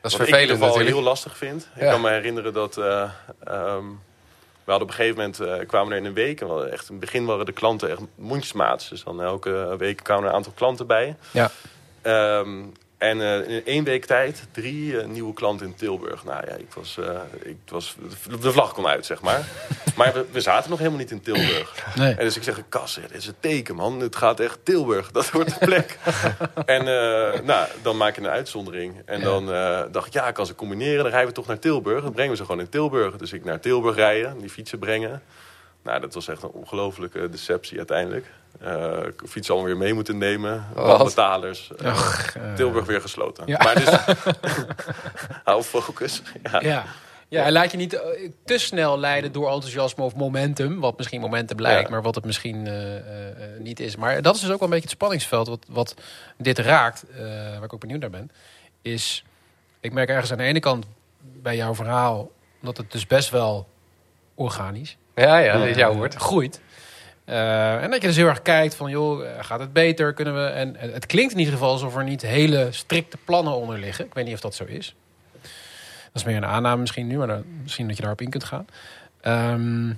[0.00, 0.96] Dat is Wat ik in vervelend ieder geval natuurlijk.
[0.96, 1.68] heel lastig vind.
[1.74, 2.76] Ik kan me herinneren dat...
[2.76, 3.10] eh,
[3.44, 3.84] ehm,
[4.64, 6.40] we hadden op een gegeven moment eh, kwamen we er in een week.
[6.40, 8.88] En we echt, in het begin waren de klanten echt mondjesmaats.
[8.88, 11.16] Dus dan elke week kwamen er een aantal klanten bij.
[11.30, 11.50] Ja.
[12.02, 12.62] Ehm,
[13.02, 16.24] en eh, in één week tijd drie eh, nieuwe klanten in Tilburg.
[16.24, 17.96] Nou ja, ik was, eh, ik was,
[18.40, 19.40] de vlag kon uit, zeg maar.
[19.96, 21.86] maar we, we zaten nog helemaal niet in Tilburg.
[21.96, 22.14] Nee.
[22.14, 24.00] En dus ik zeg, Kas, dit is een teken, man.
[24.00, 25.10] Het gaat echt Tilburg.
[25.10, 25.98] Dat wordt de plek.
[26.66, 29.02] en eh, nou, dan maak je een uitzondering.
[29.04, 29.24] En Ja.
[29.24, 31.02] dan eh, dacht ik, ja, ik kan ze combineren.
[31.02, 32.02] Dan rijden we toch naar Tilburg.
[32.02, 33.16] Dan brengen we ze gewoon in Tilburg.
[33.16, 35.22] Dus ik naar Tilburg rijden, die fietsen brengen.
[35.82, 38.26] Nou, dat was echt een ongelofelijke deceptie uiteindelijk.
[38.60, 40.66] Eh ik fiets allemaal weer mee moeten nemen.
[40.74, 41.70] Betalers.
[41.78, 43.46] Eh, eh, Tilburg weer gesloten.
[43.46, 43.58] Ja.
[43.64, 44.16] Maar dus,
[45.44, 46.22] hou focus.
[46.42, 46.60] Ja.
[46.60, 46.84] Ja.
[47.28, 50.80] Ja, en laat je niet eh, te snel leiden door enthousiasme of momentum.
[50.80, 51.90] Wat misschien momentum lijkt, Ja.
[51.90, 53.96] maar wat het misschien eh, eh, eh, niet is.
[53.96, 55.94] Maar dat is dus ook wel een beetje het spanningsveld wat, wat
[56.36, 57.04] dit raakt.
[57.10, 57.22] eh,
[57.54, 58.30] waar ik ook benieuwd naar ben.
[58.82, 59.24] Is,
[59.80, 60.86] ik merk ergens aan de ene kant
[61.20, 62.30] bij jouw verhaal...
[62.60, 63.68] dat het dus best wel
[64.34, 66.14] organisch Ja, ja, dat is jouw woord.
[66.14, 66.60] groeit.
[67.24, 70.12] Eh, en dat je dus heel erg kijkt van, joh, eh, gaat het beter?
[70.12, 70.46] Kunnen we?
[70.46, 74.04] En, het klinkt in ieder geval alsof er niet hele strikte plannen onder liggen.
[74.04, 74.94] Ik weet niet of dat zo is.
[76.12, 78.44] Dat is meer een aanname misschien nu, maar dan, misschien dat je daarop in kunt
[78.44, 78.66] gaan.
[79.20, 79.92] Ehm,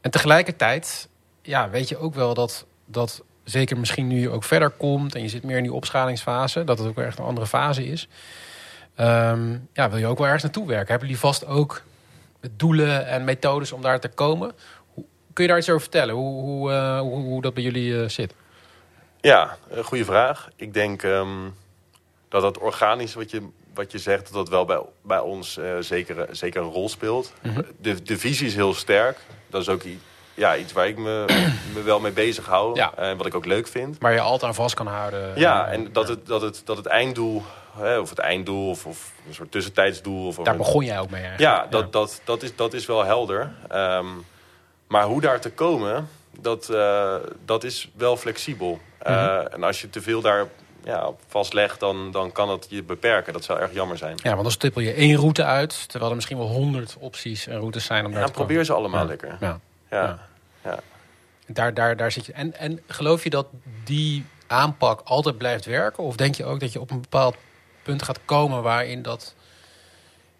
[0.00, 1.08] en tegelijkertijd,
[1.42, 5.22] ja, weet je ook wel dat, dat zeker misschien nu je ook verder komt en
[5.22, 8.08] je zit meer in die opschalingsfase, dat het ook echt een andere fase is.
[8.94, 10.88] Ehm, ja, wil je ook wel ergens naartoe werken?
[10.88, 11.82] Hebben jullie vast ook
[12.50, 14.52] doelen en methodes om daar te komen?
[14.94, 16.14] Hoe- Kun je daar iets over vertellen?
[16.14, 18.34] Hoe, hoe, eh, hoe, hoe dat bij jullie eh, zit?
[19.20, 20.48] Ja, een goede vraag.
[20.56, 21.28] Ik denk ehm,
[22.28, 25.76] dat dat organisch wat je, wat je zegt, dat dat wel bij, bij ons eh,
[25.80, 27.32] zeker, zeker een rol speelt.
[27.42, 27.62] Mhm.
[27.78, 29.18] de, de visie is heel sterk.
[29.46, 29.82] Dat is ook
[30.34, 31.24] ja, iets waar ik me,
[31.74, 32.74] me wel mee bezig hou.
[32.76, 32.94] Ja.
[32.96, 33.96] En wat ik ook leuk vind.
[33.98, 35.38] Waar je altijd aan vast kan houden.
[35.38, 37.42] Ja, en dat het, dat het, dat het einddoel,
[37.76, 40.26] hè, of het einddoel, of, of een soort tussentijdsdoel.
[40.26, 41.52] Of Daar een- begon jij ook mee eigenlijk.
[41.56, 43.52] ja, dat, Dat, dat, is, dat is wel helder.
[43.68, 44.06] Ehm,
[44.86, 46.08] maar hoe daar te komen,
[46.40, 48.80] dat, eh, dat is wel flexibel.
[48.98, 49.46] Eh, Mhm.
[49.52, 50.46] En als je te veel daar
[50.84, 53.32] ja, vastlegt, dan, dan kan dat je beperken.
[53.32, 54.14] Dat zou erg jammer zijn.
[54.22, 57.58] Ja, want dan stippel je één route uit, terwijl er misschien wel honderd opties en
[57.58, 58.46] routes zijn om daar Ja, te komen.
[58.46, 59.06] probeer ze allemaal Ja.
[59.08, 59.36] lekker.
[59.40, 59.60] Ja.
[59.90, 60.18] Ja.
[60.64, 60.78] Ja.
[61.46, 62.32] Daar, daar, daar zit je.
[62.32, 63.46] En, en geloof je dat
[63.84, 66.04] die aanpak altijd blijft werken?
[66.04, 67.36] Of denk je ook dat je op een bepaald
[67.82, 69.34] punt gaat komen waarin dat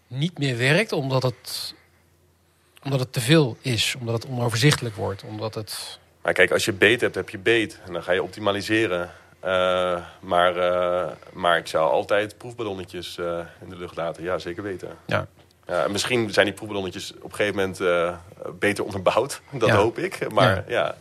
[0.06, 1.74] niet meer werkt, omdat het,
[2.84, 5.98] omdat het te veel is, omdat het onoverzichtelijk wordt, omdat het.
[6.22, 7.80] Maar kijk, als je beet hebt, heb je beet.
[7.86, 9.10] En dan ga je optimaliseren.
[9.40, 14.22] Eh, maar, eh, maar ik zou altijd proefballonnetjes eh, in de lucht laten.
[14.22, 14.96] Ja, zeker weten.
[15.06, 15.26] Ja.
[15.66, 18.18] Ja, en misschien zijn die proefballonnetjes op een gegeven moment
[18.58, 19.40] beter onderbouwd.
[19.52, 19.74] Dat Ja.
[19.76, 20.32] hoop ik.
[20.32, 20.94] Maar ja,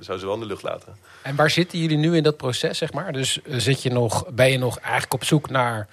[0.00, 0.96] zou ze wel in de lucht laten.
[1.22, 3.12] En waar zitten jullie nu in dat proces, zeg maar?
[3.12, 5.88] Dus eh, zit je nog, ben je nog eigenlijk op zoek naar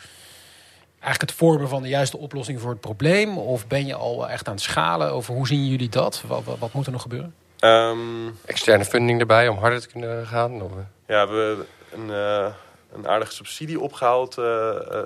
[0.99, 3.38] eigenlijk het vormen van de juiste oplossing voor het probleem?
[3.38, 6.23] Of ben je al echt aan het schalen over hoe zien jullie dat?
[6.28, 7.34] Wat, wat, wat moet er nog gebeuren?
[7.60, 7.97] Ehm,
[8.45, 10.62] Externe funding erbij om harder te kunnen gaan.
[10.62, 12.54] Of, eh, ja, we hebben een, eh,
[12.93, 14.38] een aardige subsidie opgehaald.
[14.38, 15.04] eh, eh,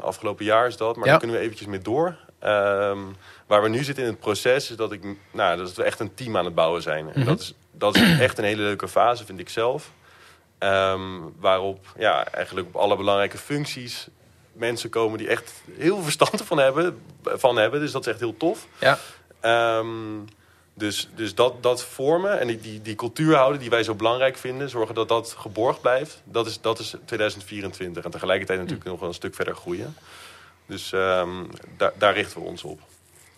[0.00, 0.96] afgelopen jaar is dat.
[0.96, 1.10] Maar Ja.
[1.10, 2.16] daar kunnen we eventjes mee door.
[2.38, 2.98] Ehm,
[3.46, 5.02] waar we nu zitten in het proces is dat, ik,
[5.32, 7.06] nou, dat we echt een team aan het bouwen zijn.
[7.12, 7.28] En Mhm.
[7.28, 9.90] dat, is, dat is echt een hele leuke fase, vind ik zelf.
[10.58, 11.00] Ehm,
[11.38, 14.08] waarop ja, eigenlijk op alle belangrijke functies
[14.52, 17.80] mensen komen die echt heel veel verstand van hebben, van hebben.
[17.80, 18.66] Dus dat is echt heel tof.
[18.80, 18.98] Ja.
[19.40, 19.86] Ehm,
[20.74, 24.36] dus dus dat, dat vormen en die, die, die cultuur houden die wij zo belangrijk
[24.36, 28.04] vinden, zorgen dat dat geborgd blijft, dat is, dat is 2024.
[28.04, 29.96] En tegelijkertijd natuurlijk nog wel een stuk verder groeien.
[30.66, 31.44] Dus ehm,
[31.76, 32.80] daar, daar richten we ons op.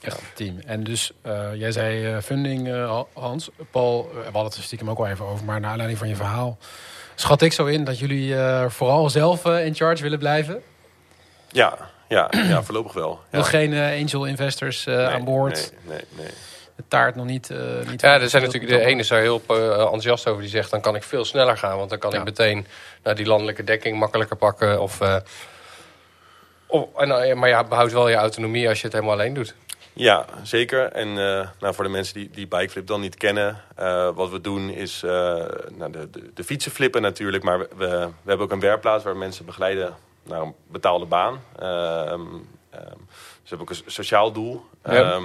[0.02, 0.58] Echt een team.
[0.66, 3.50] En dus, eh, jij zei eh, funding, eh, Hans.
[3.70, 6.16] Paul, we hadden het er stiekem ook al even over, maar naar aanleiding van je
[6.16, 6.58] verhaal...
[7.14, 10.62] schat ik zo in dat jullie eh, vooral zelf in charge willen blijven?
[11.48, 13.20] Ja, ja, ja voorlopig wel.
[13.30, 13.38] Ja.
[13.38, 15.72] Nog geen eh, angel investors eh, Nee, aan boord?
[15.88, 16.32] Nee, nee, nee.
[16.76, 17.50] De taart nog niet...
[17.50, 17.58] eh,
[17.90, 20.40] niet Ja, er zijn natuurlijk de ene is daar heel enthousiast over.
[20.42, 21.76] Die zegt, dan kan ik veel sneller gaan.
[21.76, 22.18] Want dan kan Ja.
[22.18, 22.66] ik meteen
[23.02, 24.80] naar die landelijke dekking makkelijker pakken.
[24.80, 25.16] Of, eh,
[26.66, 29.54] of, en, maar ja, behoud wel je autonomie als je het helemaal alleen doet.
[29.94, 30.92] Ja, zeker.
[30.92, 33.62] En eh, nou, voor de mensen die, die Bikeflip dan niet kennen...
[33.76, 35.10] eh, wat we doen is eh,
[35.70, 37.42] nou, de, de, de fietsen flippen natuurlijk...
[37.42, 37.86] maar we, we,
[38.22, 41.40] we hebben ook een werkplaats waar mensen begeleiden naar een betaalde baan.
[41.58, 42.24] Ehm,
[42.70, 44.64] dus we hebben ook een so- sociaal doel.
[44.84, 45.12] Ja.
[45.12, 45.24] Ehm,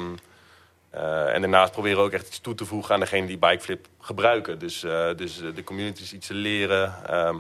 [0.89, 3.88] eh, en daarnaast proberen we ook echt iets toe te voegen aan degene die Bikeflip
[3.99, 4.60] gebruiken.
[4.60, 4.80] Dus,
[5.15, 6.93] dus de communities iets te leren.
[7.06, 7.36] Ehm,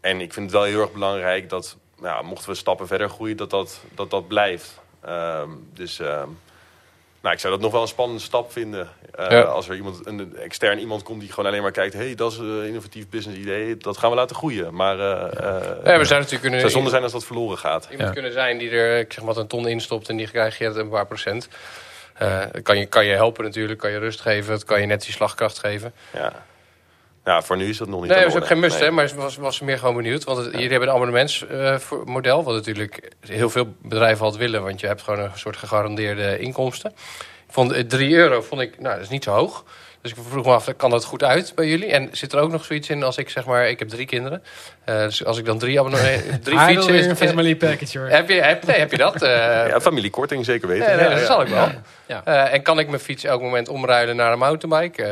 [0.00, 3.36] en ik vind het wel heel erg belangrijk dat, nou, mochten we stappen verder groeien,
[3.36, 4.80] dat dat, dat, dat blijft.
[5.00, 6.00] Ehm, dus
[7.22, 8.88] Nou, ik zou dat nog wel een spannende stap vinden.
[9.14, 9.40] Eh, Ja.
[9.40, 11.94] Als er iemand, een extern iemand komt die gewoon alleen maar kijkt...
[11.94, 14.74] hey, dat is een innovatief business idee, dat gaan we laten groeien.
[14.74, 16.60] Maar eh eh, Ja, we zouden natuurlijk kunnen...
[16.60, 17.84] zou zonde zijn als dat verloren gaat.
[17.90, 18.14] Iemand Ja.
[18.14, 20.64] kunnen zijn die er ik zeg maar, wat een ton instopt en die krijg je
[20.64, 21.48] een paar procent.
[22.14, 25.02] Eh, kan, je, kan je helpen natuurlijk, kan je rust geven, het kan je net
[25.02, 25.92] die slagkracht geven.
[26.12, 26.32] Ja.
[27.30, 28.88] Ja, voor nu is dat nog niet Nee, dat is ook geen must, Nee.
[28.88, 30.24] hè, maar ze was, was meer gewoon benieuwd.
[30.24, 34.86] Want het, jullie hebben een abonnementsmodel, wat natuurlijk heel veel bedrijven altijd willen, want je
[34.86, 36.90] hebt gewoon een soort gegarandeerde inkomsten.
[37.46, 39.64] Ik vond eh, 3 euro, vond ik, nou, dat is niet zo hoog.
[40.02, 41.86] Dus ik vroeg me af, kan dat goed uit bij jullie?
[41.90, 44.42] En zit er ook nog zoiets in als ik zeg maar, ik heb drie kinderen.
[44.84, 46.94] Eh, dus als ik dan drie, abonnementen, drie fietsen...
[46.94, 48.08] is- een family package, hoor.
[48.08, 49.22] heb, je, heb, nee, heb je dat?
[49.22, 49.30] Eh,
[49.70, 50.86] Ja, familiekorting zeker weten.
[50.86, 51.26] Nee, nee, Ja, dat ja.
[51.26, 51.68] zal ik wel.
[52.06, 52.20] Ja.
[52.24, 55.02] Eh, en kan ik mijn fiets elk moment omruilen naar een mountainbike?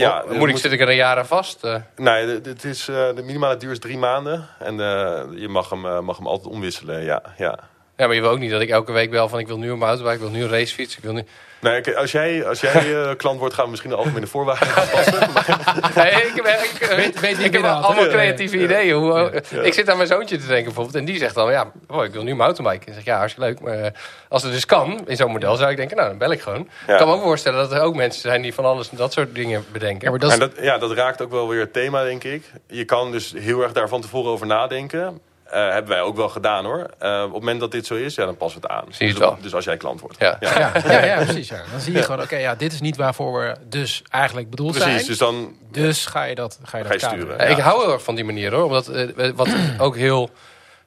[0.00, 1.64] Ja, moet ik, zit ik er een jaar aan vast?
[1.64, 4.46] Eh, Nee, het is, eh, de minimale duur is drie maanden.
[4.58, 7.22] En eh, je mag hem, mag hem altijd omwisselen, ja.
[7.36, 7.58] ja.
[8.00, 9.70] Ja, maar je wil ook niet dat ik elke week bel van ik wil nu
[9.70, 10.96] een mountainbike, ik wil nu een racefiets.
[10.96, 11.22] Ik wil nu...
[11.60, 15.18] Nee, als jij, als jij eh, klant wordt, gaan we misschien de algemene voorwaarden aanpassen.
[15.32, 16.46] Maar, Nee, ik, heb-
[16.80, 18.94] ik, Weet- weet wie ik heb binnenhaalt, allemaal creatieve ideeën.
[18.96, 20.96] Hoe, Ik zit aan mijn zoontje te denken bijvoorbeeld.
[20.96, 22.84] En die zegt dan, ja, oh, ik wil nu een mountainbike.
[22.84, 23.60] En ik zeg, ja, hartstikke leuk.
[23.60, 23.90] Maar eh,
[24.28, 26.68] als het dus kan, in zo'n model, zou ik denken, nou, dan bel ik gewoon.
[26.86, 26.92] Ja.
[26.92, 29.12] Ik kan me ook voorstellen dat er ook mensen zijn die van alles en dat
[29.12, 30.04] soort dingen bedenken.
[30.04, 32.24] Ja, maar dat is, en dat, ja, dat raakt ook wel weer het thema, denk
[32.24, 32.44] ik.
[32.68, 35.20] Je kan dus heel erg daar van tevoren over nadenken.
[35.50, 36.86] Eh, hebben wij ook wel gedaan, hoor.
[36.98, 38.84] Eh, op het moment dat dit zo is, ja, dan passen we het aan.
[38.92, 39.38] Zie je dus, het wel.
[39.42, 40.18] dus als jij klant wordt.
[40.18, 40.36] Ja.
[40.40, 41.48] ja, ja, ja, precies.
[41.48, 41.60] Ja.
[41.70, 44.92] Dan zie je gewoon, oké, ja, dit is niet waarvoor we dus eigenlijk bedoeld Precies,
[44.94, 45.06] zijn.
[45.06, 47.26] dus dan Dus ga je dat, ga je Ga dat je kaderen.
[47.26, 47.44] sturen.
[47.46, 47.56] Ja, Ja.
[47.58, 48.64] Ik hou heel erg van die manier hoor.
[48.64, 50.30] Omdat eh, we- wat ook heel.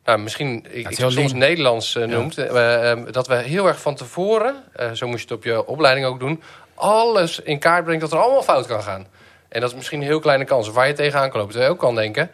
[0.05, 1.37] Nou, misschien ik, soms lean.
[1.37, 2.37] Nederlands eh, noemt.
[2.37, 5.65] eh, eh, dat we heel erg van tevoren, eh, zo moest je het op je
[5.65, 6.41] opleiding ook doen,
[6.75, 9.07] alles in kaart brengt dat er allemaal fout kan gaan.
[9.49, 11.51] En dat is misschien een heel kleine kans waar je tegenaan kan lopen.
[11.53, 12.31] Terwijl je ook kan denken.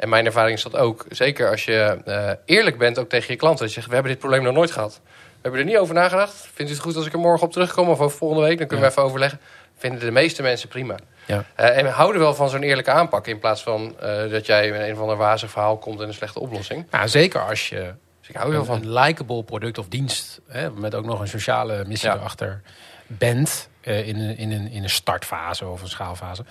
[0.00, 3.36] En mijn ervaring is dat ook, zeker als je eh, eerlijk bent ook tegen je
[3.38, 3.58] klanten.
[3.60, 5.00] Dat je zegt, we hebben dit probleem nog nooit gehad.
[5.04, 5.10] We
[5.42, 6.48] hebben er niet over nagedacht.
[6.54, 8.58] Vindt u het goed als ik er morgen op terugkom of over volgende week?
[8.58, 9.40] Dan kunnen we even overleggen.
[9.76, 10.94] Vinden de meeste mensen prima.
[11.26, 11.44] Ja.
[11.54, 13.26] Eh, en we houden wel van zo'n eerlijke aanpak.
[13.26, 16.14] In plaats van eh, dat jij met een of ander wazig verhaal komt en een
[16.14, 16.86] slechte oplossing.
[16.90, 18.76] Nou, zeker als je Dus ik hou een, van.
[18.82, 22.14] een likable product of dienst, hè, met ook nog een sociale missie Ja.
[22.16, 22.60] erachter,
[23.06, 26.44] bent in, een, in, een, in een startfase of een schaalfase,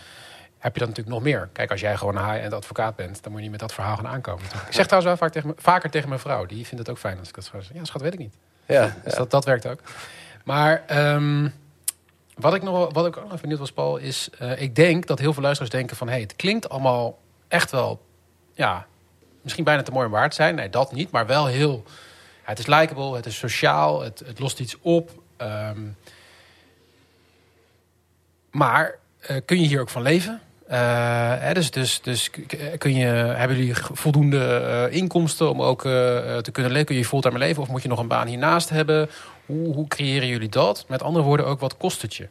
[0.59, 1.49] heb je dat natuurlijk nog meer.
[1.53, 3.95] Kijk, als jij gewoon een high-end advocaat bent, dan moet je niet met dat verhaal
[3.95, 4.41] gaan aankomen.
[4.43, 4.67] natuurlijk.
[4.69, 6.97] Ik zeg trouwens wel vaak tegen, me- vaker tegen mijn vrouw, die vindt het ook
[6.97, 7.69] fijn als ik dat zeg.
[7.73, 8.33] Ja, schat, weet ik niet.
[8.65, 9.79] Ja, Dus dat, dat werkt ook.
[10.43, 11.49] Maar ehm,
[12.35, 14.29] wat, ik nog, wat ik ook nog even benieuwd was, Paul, is...
[14.39, 16.09] eh, ik denk dat heel veel luisteraars denken van...
[16.09, 18.05] hey, het klinkt allemaal echt wel...
[18.53, 18.85] ja,
[19.41, 20.55] misschien bijna te mooi om waar te zijn.
[20.55, 21.83] Nee, dat niet, maar wel heel...
[22.43, 25.11] het is likable, het is sociaal, het, het lost iets op.
[25.37, 25.81] ehm,
[28.51, 30.41] maar eh, kun je hier ook van leven?
[30.69, 30.77] Eh,
[31.39, 32.29] hè, dus dus, dus
[32.77, 35.91] kun je, hebben jullie voldoende eh, inkomsten om ook eh,
[36.37, 36.87] te kunnen leven?
[36.87, 37.61] Kun je fulltime leven?
[37.61, 39.09] Of moet je nog een baan hiernaast hebben?
[39.45, 40.85] Hoe, hoe creëren jullie dat?
[40.87, 42.27] Met andere woorden ook, wat kost het je?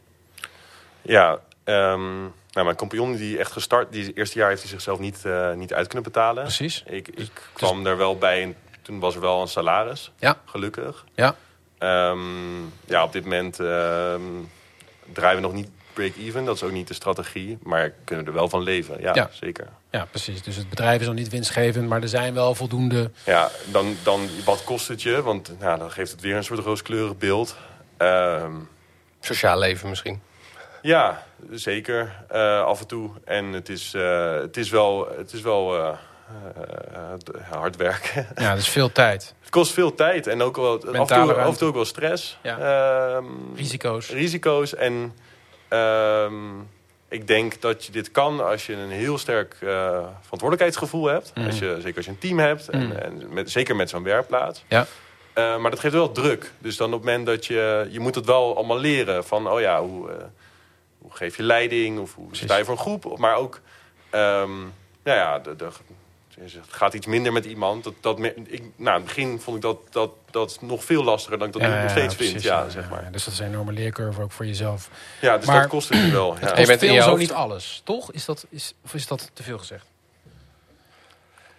[1.01, 5.23] Ja, ehm, nou, mijn compagnon die echt gestart, die eerste jaar heeft hij zichzelf niet,
[5.55, 6.43] niet uit kunnen betalen.
[6.43, 6.83] Precies.
[6.87, 10.37] Ik, ik kwam er wel bij en toen was er wel een salaris, Ja.
[10.45, 11.05] gelukkig.
[11.15, 11.35] Ja.
[11.77, 12.19] Ehm,
[12.85, 14.21] ja, op dit moment ehm,
[15.13, 15.69] draaien we nog niet
[15.99, 19.01] break-even, dat is ook niet de strategie, maar kunnen er wel van leven.
[19.01, 19.29] Ja, Ja.
[19.33, 19.67] zeker.
[19.91, 20.41] Ja, precies.
[20.41, 23.11] Dus het bedrijf is nog niet winstgevend, maar er zijn wel voldoende...
[23.25, 25.21] Ja, dan, dan wat kost het je?
[25.21, 27.55] Want nou, dan geeft het weer een soort rooskleurig beeld.
[27.97, 28.53] Ehm,
[29.19, 30.21] Sociaal leven misschien.
[30.81, 32.15] Ja, zeker.
[32.27, 33.09] Eh, af en toe.
[33.25, 35.97] En het is, eh, het is wel, het is wel eh,
[37.49, 38.27] hard werken.
[38.35, 39.33] Ja, dus veel tijd.
[39.41, 41.73] het kost veel tijd en ook wel, af en, Mentale toe, af en toe ook
[41.73, 42.37] wel stress.
[42.41, 42.57] Ja.
[43.15, 44.09] Ehm, Risico's.
[44.09, 44.75] risico's.
[44.75, 45.13] En
[45.69, 46.59] ehm,
[47.09, 49.67] ik denk dat je dit kan als je een heel sterk eh,
[50.21, 51.31] verantwoordelijkheidsgevoel hebt.
[51.35, 51.45] Mhm.
[51.45, 52.69] Als je, zeker als je een team hebt.
[52.69, 52.97] En, Mhm.
[52.97, 54.63] en met, zeker met zo'n werkplaats.
[54.67, 54.85] Ja.
[55.33, 56.51] Eh, maar dat geeft wel druk.
[56.59, 57.87] Dus dan op het moment dat je...
[57.89, 59.25] Je moet het wel allemaal leren.
[59.25, 60.15] Van, oh ja, hoe, eh,
[60.97, 61.99] hoe geef je leiding?
[61.99, 63.17] Of hoe sta je voor een groep?
[63.17, 63.59] Maar ook...
[64.09, 64.57] ehm,
[65.03, 65.67] nou ja, de, de,
[66.39, 67.83] het gaat iets minder met iemand.
[67.83, 71.37] Dat, dat, ik, nou, in het begin vond ik dat, dat, dat nog veel lastiger
[71.37, 72.29] dan ik dat nu nog steeds vind.
[72.31, 73.11] precies, Ja, zeg maar.
[73.11, 74.89] Dus dat is een enorme leercurve ook voor jezelf.
[75.21, 76.33] Ja, dus Maar- dat kost het nu wel.
[76.33, 76.39] Ja.
[76.39, 78.11] Je Kost bent in veel je zo hoofd- niet alles, toch?
[78.11, 79.85] Is dat, is, of is dat te veel gezegd?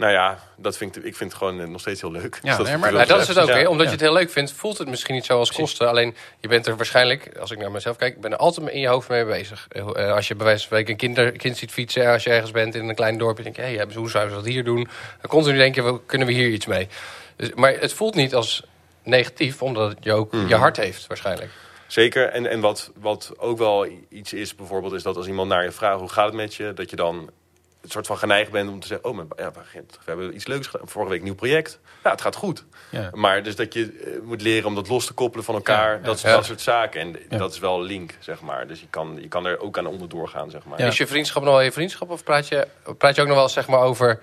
[0.01, 2.39] Nou ja, dat vind ik, ik vind het gewoon eh, nog steeds heel leuk.
[2.43, 3.69] Ja, Dus nee, maar- Nou, dat is het ook, hè?
[3.69, 5.89] omdat je het heel leuk vindt, voelt het misschien niet zo als kosten.
[5.89, 8.81] Alleen je bent er waarschijnlijk, als ik naar mezelf kijk, ik ben er altijd in
[8.81, 9.67] je hoofd mee bezig.
[9.69, 12.51] Eh, als je bij wijze van spreken een kinder, kind ziet fietsen, als je ergens
[12.51, 14.89] bent in een klein dorpje, denk je, hey, hoe zouden ze dat hier doen?
[15.21, 16.89] Dan continu denk je, wel, kunnen we hier iets mee?
[17.37, 18.63] Dus, maar het voelt niet als
[19.03, 20.49] negatief, omdat je ook Mhm.
[20.49, 21.51] je hart heeft, waarschijnlijk.
[21.87, 22.29] Zeker.
[22.29, 25.71] En, en wat, wat ook wel iets is, bijvoorbeeld, is dat als iemand naar je
[25.71, 27.31] vraagt hoe gaat het met je, dat je dan
[27.81, 29.09] het soort van geneigd bent om te zeggen...
[29.09, 30.89] oh, maar, ja, we hebben iets leuks gedaan.
[30.89, 31.79] Vorige week een nieuw project.
[32.05, 32.65] Ja, het gaat goed.
[32.91, 33.11] Ja.
[33.15, 35.91] Maar dus dat je eh, moet leren om dat los te koppelen van elkaar.
[35.93, 36.03] Ja, ja.
[36.05, 36.31] dat, Ja.
[36.35, 37.01] dat soort zaken.
[37.01, 37.39] En Ja.
[37.39, 38.67] dat is wel link, zeg maar.
[38.67, 40.79] Dus je kan, je kan er ook aan onderdoor gaan, zeg maar.
[40.81, 40.87] Ja.
[40.87, 42.11] Is je vriendschap nog wel je vriendschap?
[42.11, 42.67] Of praat je,
[42.99, 44.21] praat je ook nog wel zeg maar, over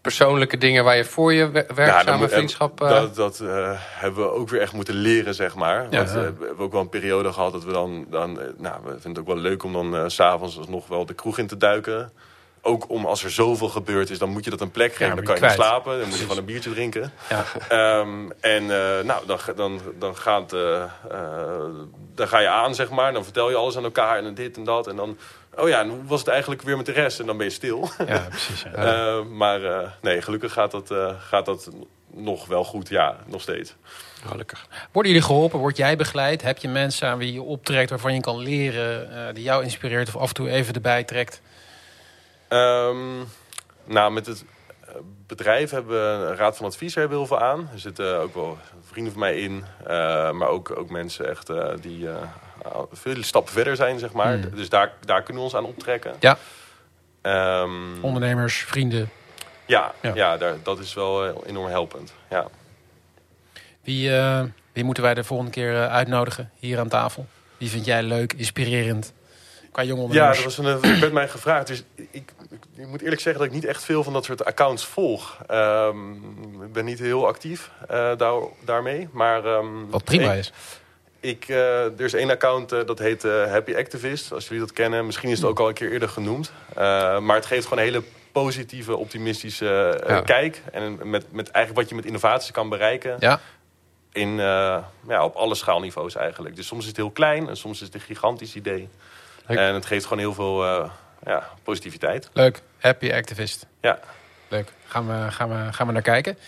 [0.00, 2.80] persoonlijke dingen waar je voor je Ja, werkzame moet- vriendschap...
[2.82, 5.82] eh, Dat, dat eh, hebben we ook weer echt moeten leren, zeg maar.
[5.90, 6.16] Ja, Want, ja.
[6.16, 8.06] eh, we hebben ook wel een periode gehad dat we dan...
[8.10, 11.06] dan eh, nou, we vinden het ook wel leuk om dan s s'avonds nog wel
[11.06, 12.12] de kroeg in te duiken.
[12.66, 15.06] Ook om als er zoveel gebeurd is, dan moet je dat een plek geven.
[15.08, 17.12] Ja, dan kan je niet slapen, dan moet je gewoon een biertje drinken.
[17.28, 17.44] Ja.
[17.68, 20.88] Ehm, en eh, nou, dan, ga- dan, dan, gaat, eh, eh,
[22.14, 23.12] dan ga je aan, zeg maar.
[23.12, 24.86] Dan vertel je alles aan elkaar en dit en dat.
[24.86, 25.18] En dan,
[25.56, 27.20] oh ja, en hoe was het eigenlijk weer met de rest?
[27.20, 27.88] En dan ben je stil.
[28.06, 28.64] ja, precies.
[28.76, 29.22] Ja.
[29.22, 29.60] Maar
[30.02, 30.94] nee, gelukkig gaat dat,
[31.28, 31.70] gaat dat
[32.12, 32.88] nog wel goed.
[32.88, 33.74] Ja, nog steeds.
[34.26, 34.66] Gelukkig.
[34.92, 35.58] Worden jullie geholpen?
[35.58, 36.42] Word jij begeleid?
[36.42, 40.16] Heb je mensen aan wie je optrekt waarvan je kan leren, die jou inspireert of
[40.16, 41.40] af en toe even erbij trekt?
[42.48, 43.18] Ehm,
[43.84, 44.44] nou, met het
[44.80, 44.94] eh,
[45.26, 47.68] bedrijf hebben we een raad van advies er heel veel aan.
[47.72, 49.64] Er zitten ook wel vrienden van mij in.
[49.86, 52.08] eh, maar ook, ook mensen echt eh, die
[52.92, 54.32] veel stappen verder zijn, zeg maar.
[54.38, 54.50] Hmm.
[54.54, 56.14] Dus daar, daar kunnen we ons aan optrekken.
[56.20, 56.38] Ja.
[57.22, 57.70] Ehm,
[58.02, 59.08] Ondernemers, vrienden.
[59.66, 60.14] ja, Ja.
[60.14, 60.36] ja.
[60.36, 62.12] daar, dat is wel enorm helpend.
[62.30, 62.46] Ja.
[63.82, 64.10] Wie,
[64.72, 67.26] wie moeten wij de volgende keer uitnodigen hier aan tafel?
[67.58, 69.12] Wie vind jij leuk, inspirerend?
[69.76, 71.66] Qua jonge Ja, dat was een, werd mij gevraagd.
[71.66, 72.32] Dus ik, ik,
[72.76, 75.38] ik moet eerlijk zeggen dat ik niet echt veel van dat soort accounts volg.
[75.46, 76.12] Ehm,
[76.62, 78.34] ik ben niet heel actief eh, daar,
[78.64, 79.08] daarmee.
[79.12, 80.52] Maar, ehm, Wat prima ik- is.
[81.20, 84.32] Ik, eh, er is één account eh, dat heet eh, Happy Activist.
[84.32, 85.06] Als jullie dat kennen.
[85.06, 86.52] Misschien is het ook al een keer eerder genoemd.
[86.74, 90.20] Eh, maar het geeft gewoon een hele positieve, optimistische eh, Ja.
[90.20, 90.62] kijk.
[90.72, 93.16] En met, met eigenlijk wat je met innovaties kan bereiken.
[93.18, 93.40] Ja,
[94.12, 96.56] In, eh, ja, op alle schaalniveaus eigenlijk.
[96.56, 98.88] Dus soms is het heel klein en soms is het een gigantisch idee.
[99.46, 99.58] Leuk.
[99.58, 100.90] En het geeft gewoon heel veel eh,
[101.24, 102.30] ja, positiviteit.
[102.32, 102.62] leuk.
[102.78, 103.66] Happy activist.
[103.80, 103.98] Ja,
[104.48, 104.72] Leuk.
[104.86, 106.38] Gaan we, gaan we, gaan we naar kijken.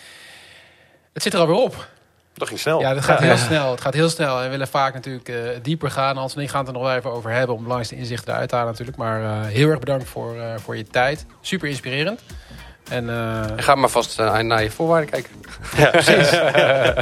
[1.12, 1.88] Het zit er alweer op.
[2.34, 2.80] dat ging snel.
[2.80, 3.70] Ja, dat gaat heel snel.
[3.70, 4.36] Het gaat heel snel.
[4.36, 6.16] En we willen vaak natuurlijk eh, dieper gaan.
[6.16, 7.48] Hans en ik gaan het er nog wel even over hebben.
[7.50, 8.98] Om de belangrijkste inzichten eruit te halen natuurlijk.
[8.98, 11.26] Maar eh, heel erg bedankt voor, voor je tijd.
[11.40, 12.20] Super inspirerend.
[12.88, 15.30] En eh Ga maar vast eh, naar je voorwaarden kijken.
[15.90, 16.30] precies.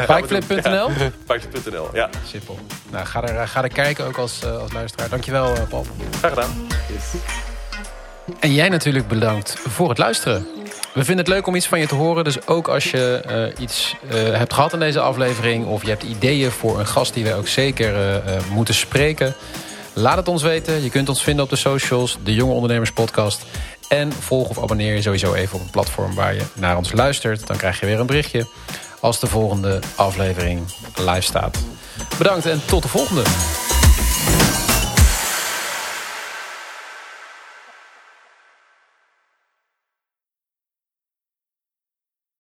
[0.06, 0.88] Bikeflip.nl.
[1.26, 2.08] Bikes.nl, ja.
[2.26, 2.58] Simpel.
[2.90, 5.08] Nou, ga er, ga er kijken ook als, eh, als luisteraar.
[5.08, 5.86] Dankjewel eh, Paul.
[6.18, 6.66] Graag gedaan.
[8.40, 10.46] En jij natuurlijk bedankt voor het luisteren.
[10.94, 12.24] We vinden het leuk om iets van je te horen.
[12.24, 15.66] Dus ook als je eh, iets eh, hebt gehad in deze aflevering...
[15.66, 19.34] of je hebt ideeën voor een gast die wij ook zeker eh, eh, moeten spreken...
[19.92, 20.82] laat het ons weten.
[20.82, 23.44] Je kunt ons vinden op de socials, de Jonge Ondernemers Podcast.
[23.88, 27.46] En volg of abonneer je sowieso even op een platform waar je naar ons luistert.
[27.46, 28.46] Dan krijg je weer een berichtje
[29.00, 30.60] als de volgende aflevering
[30.96, 31.58] live staat.
[32.18, 33.22] Bedankt en tot de volgende.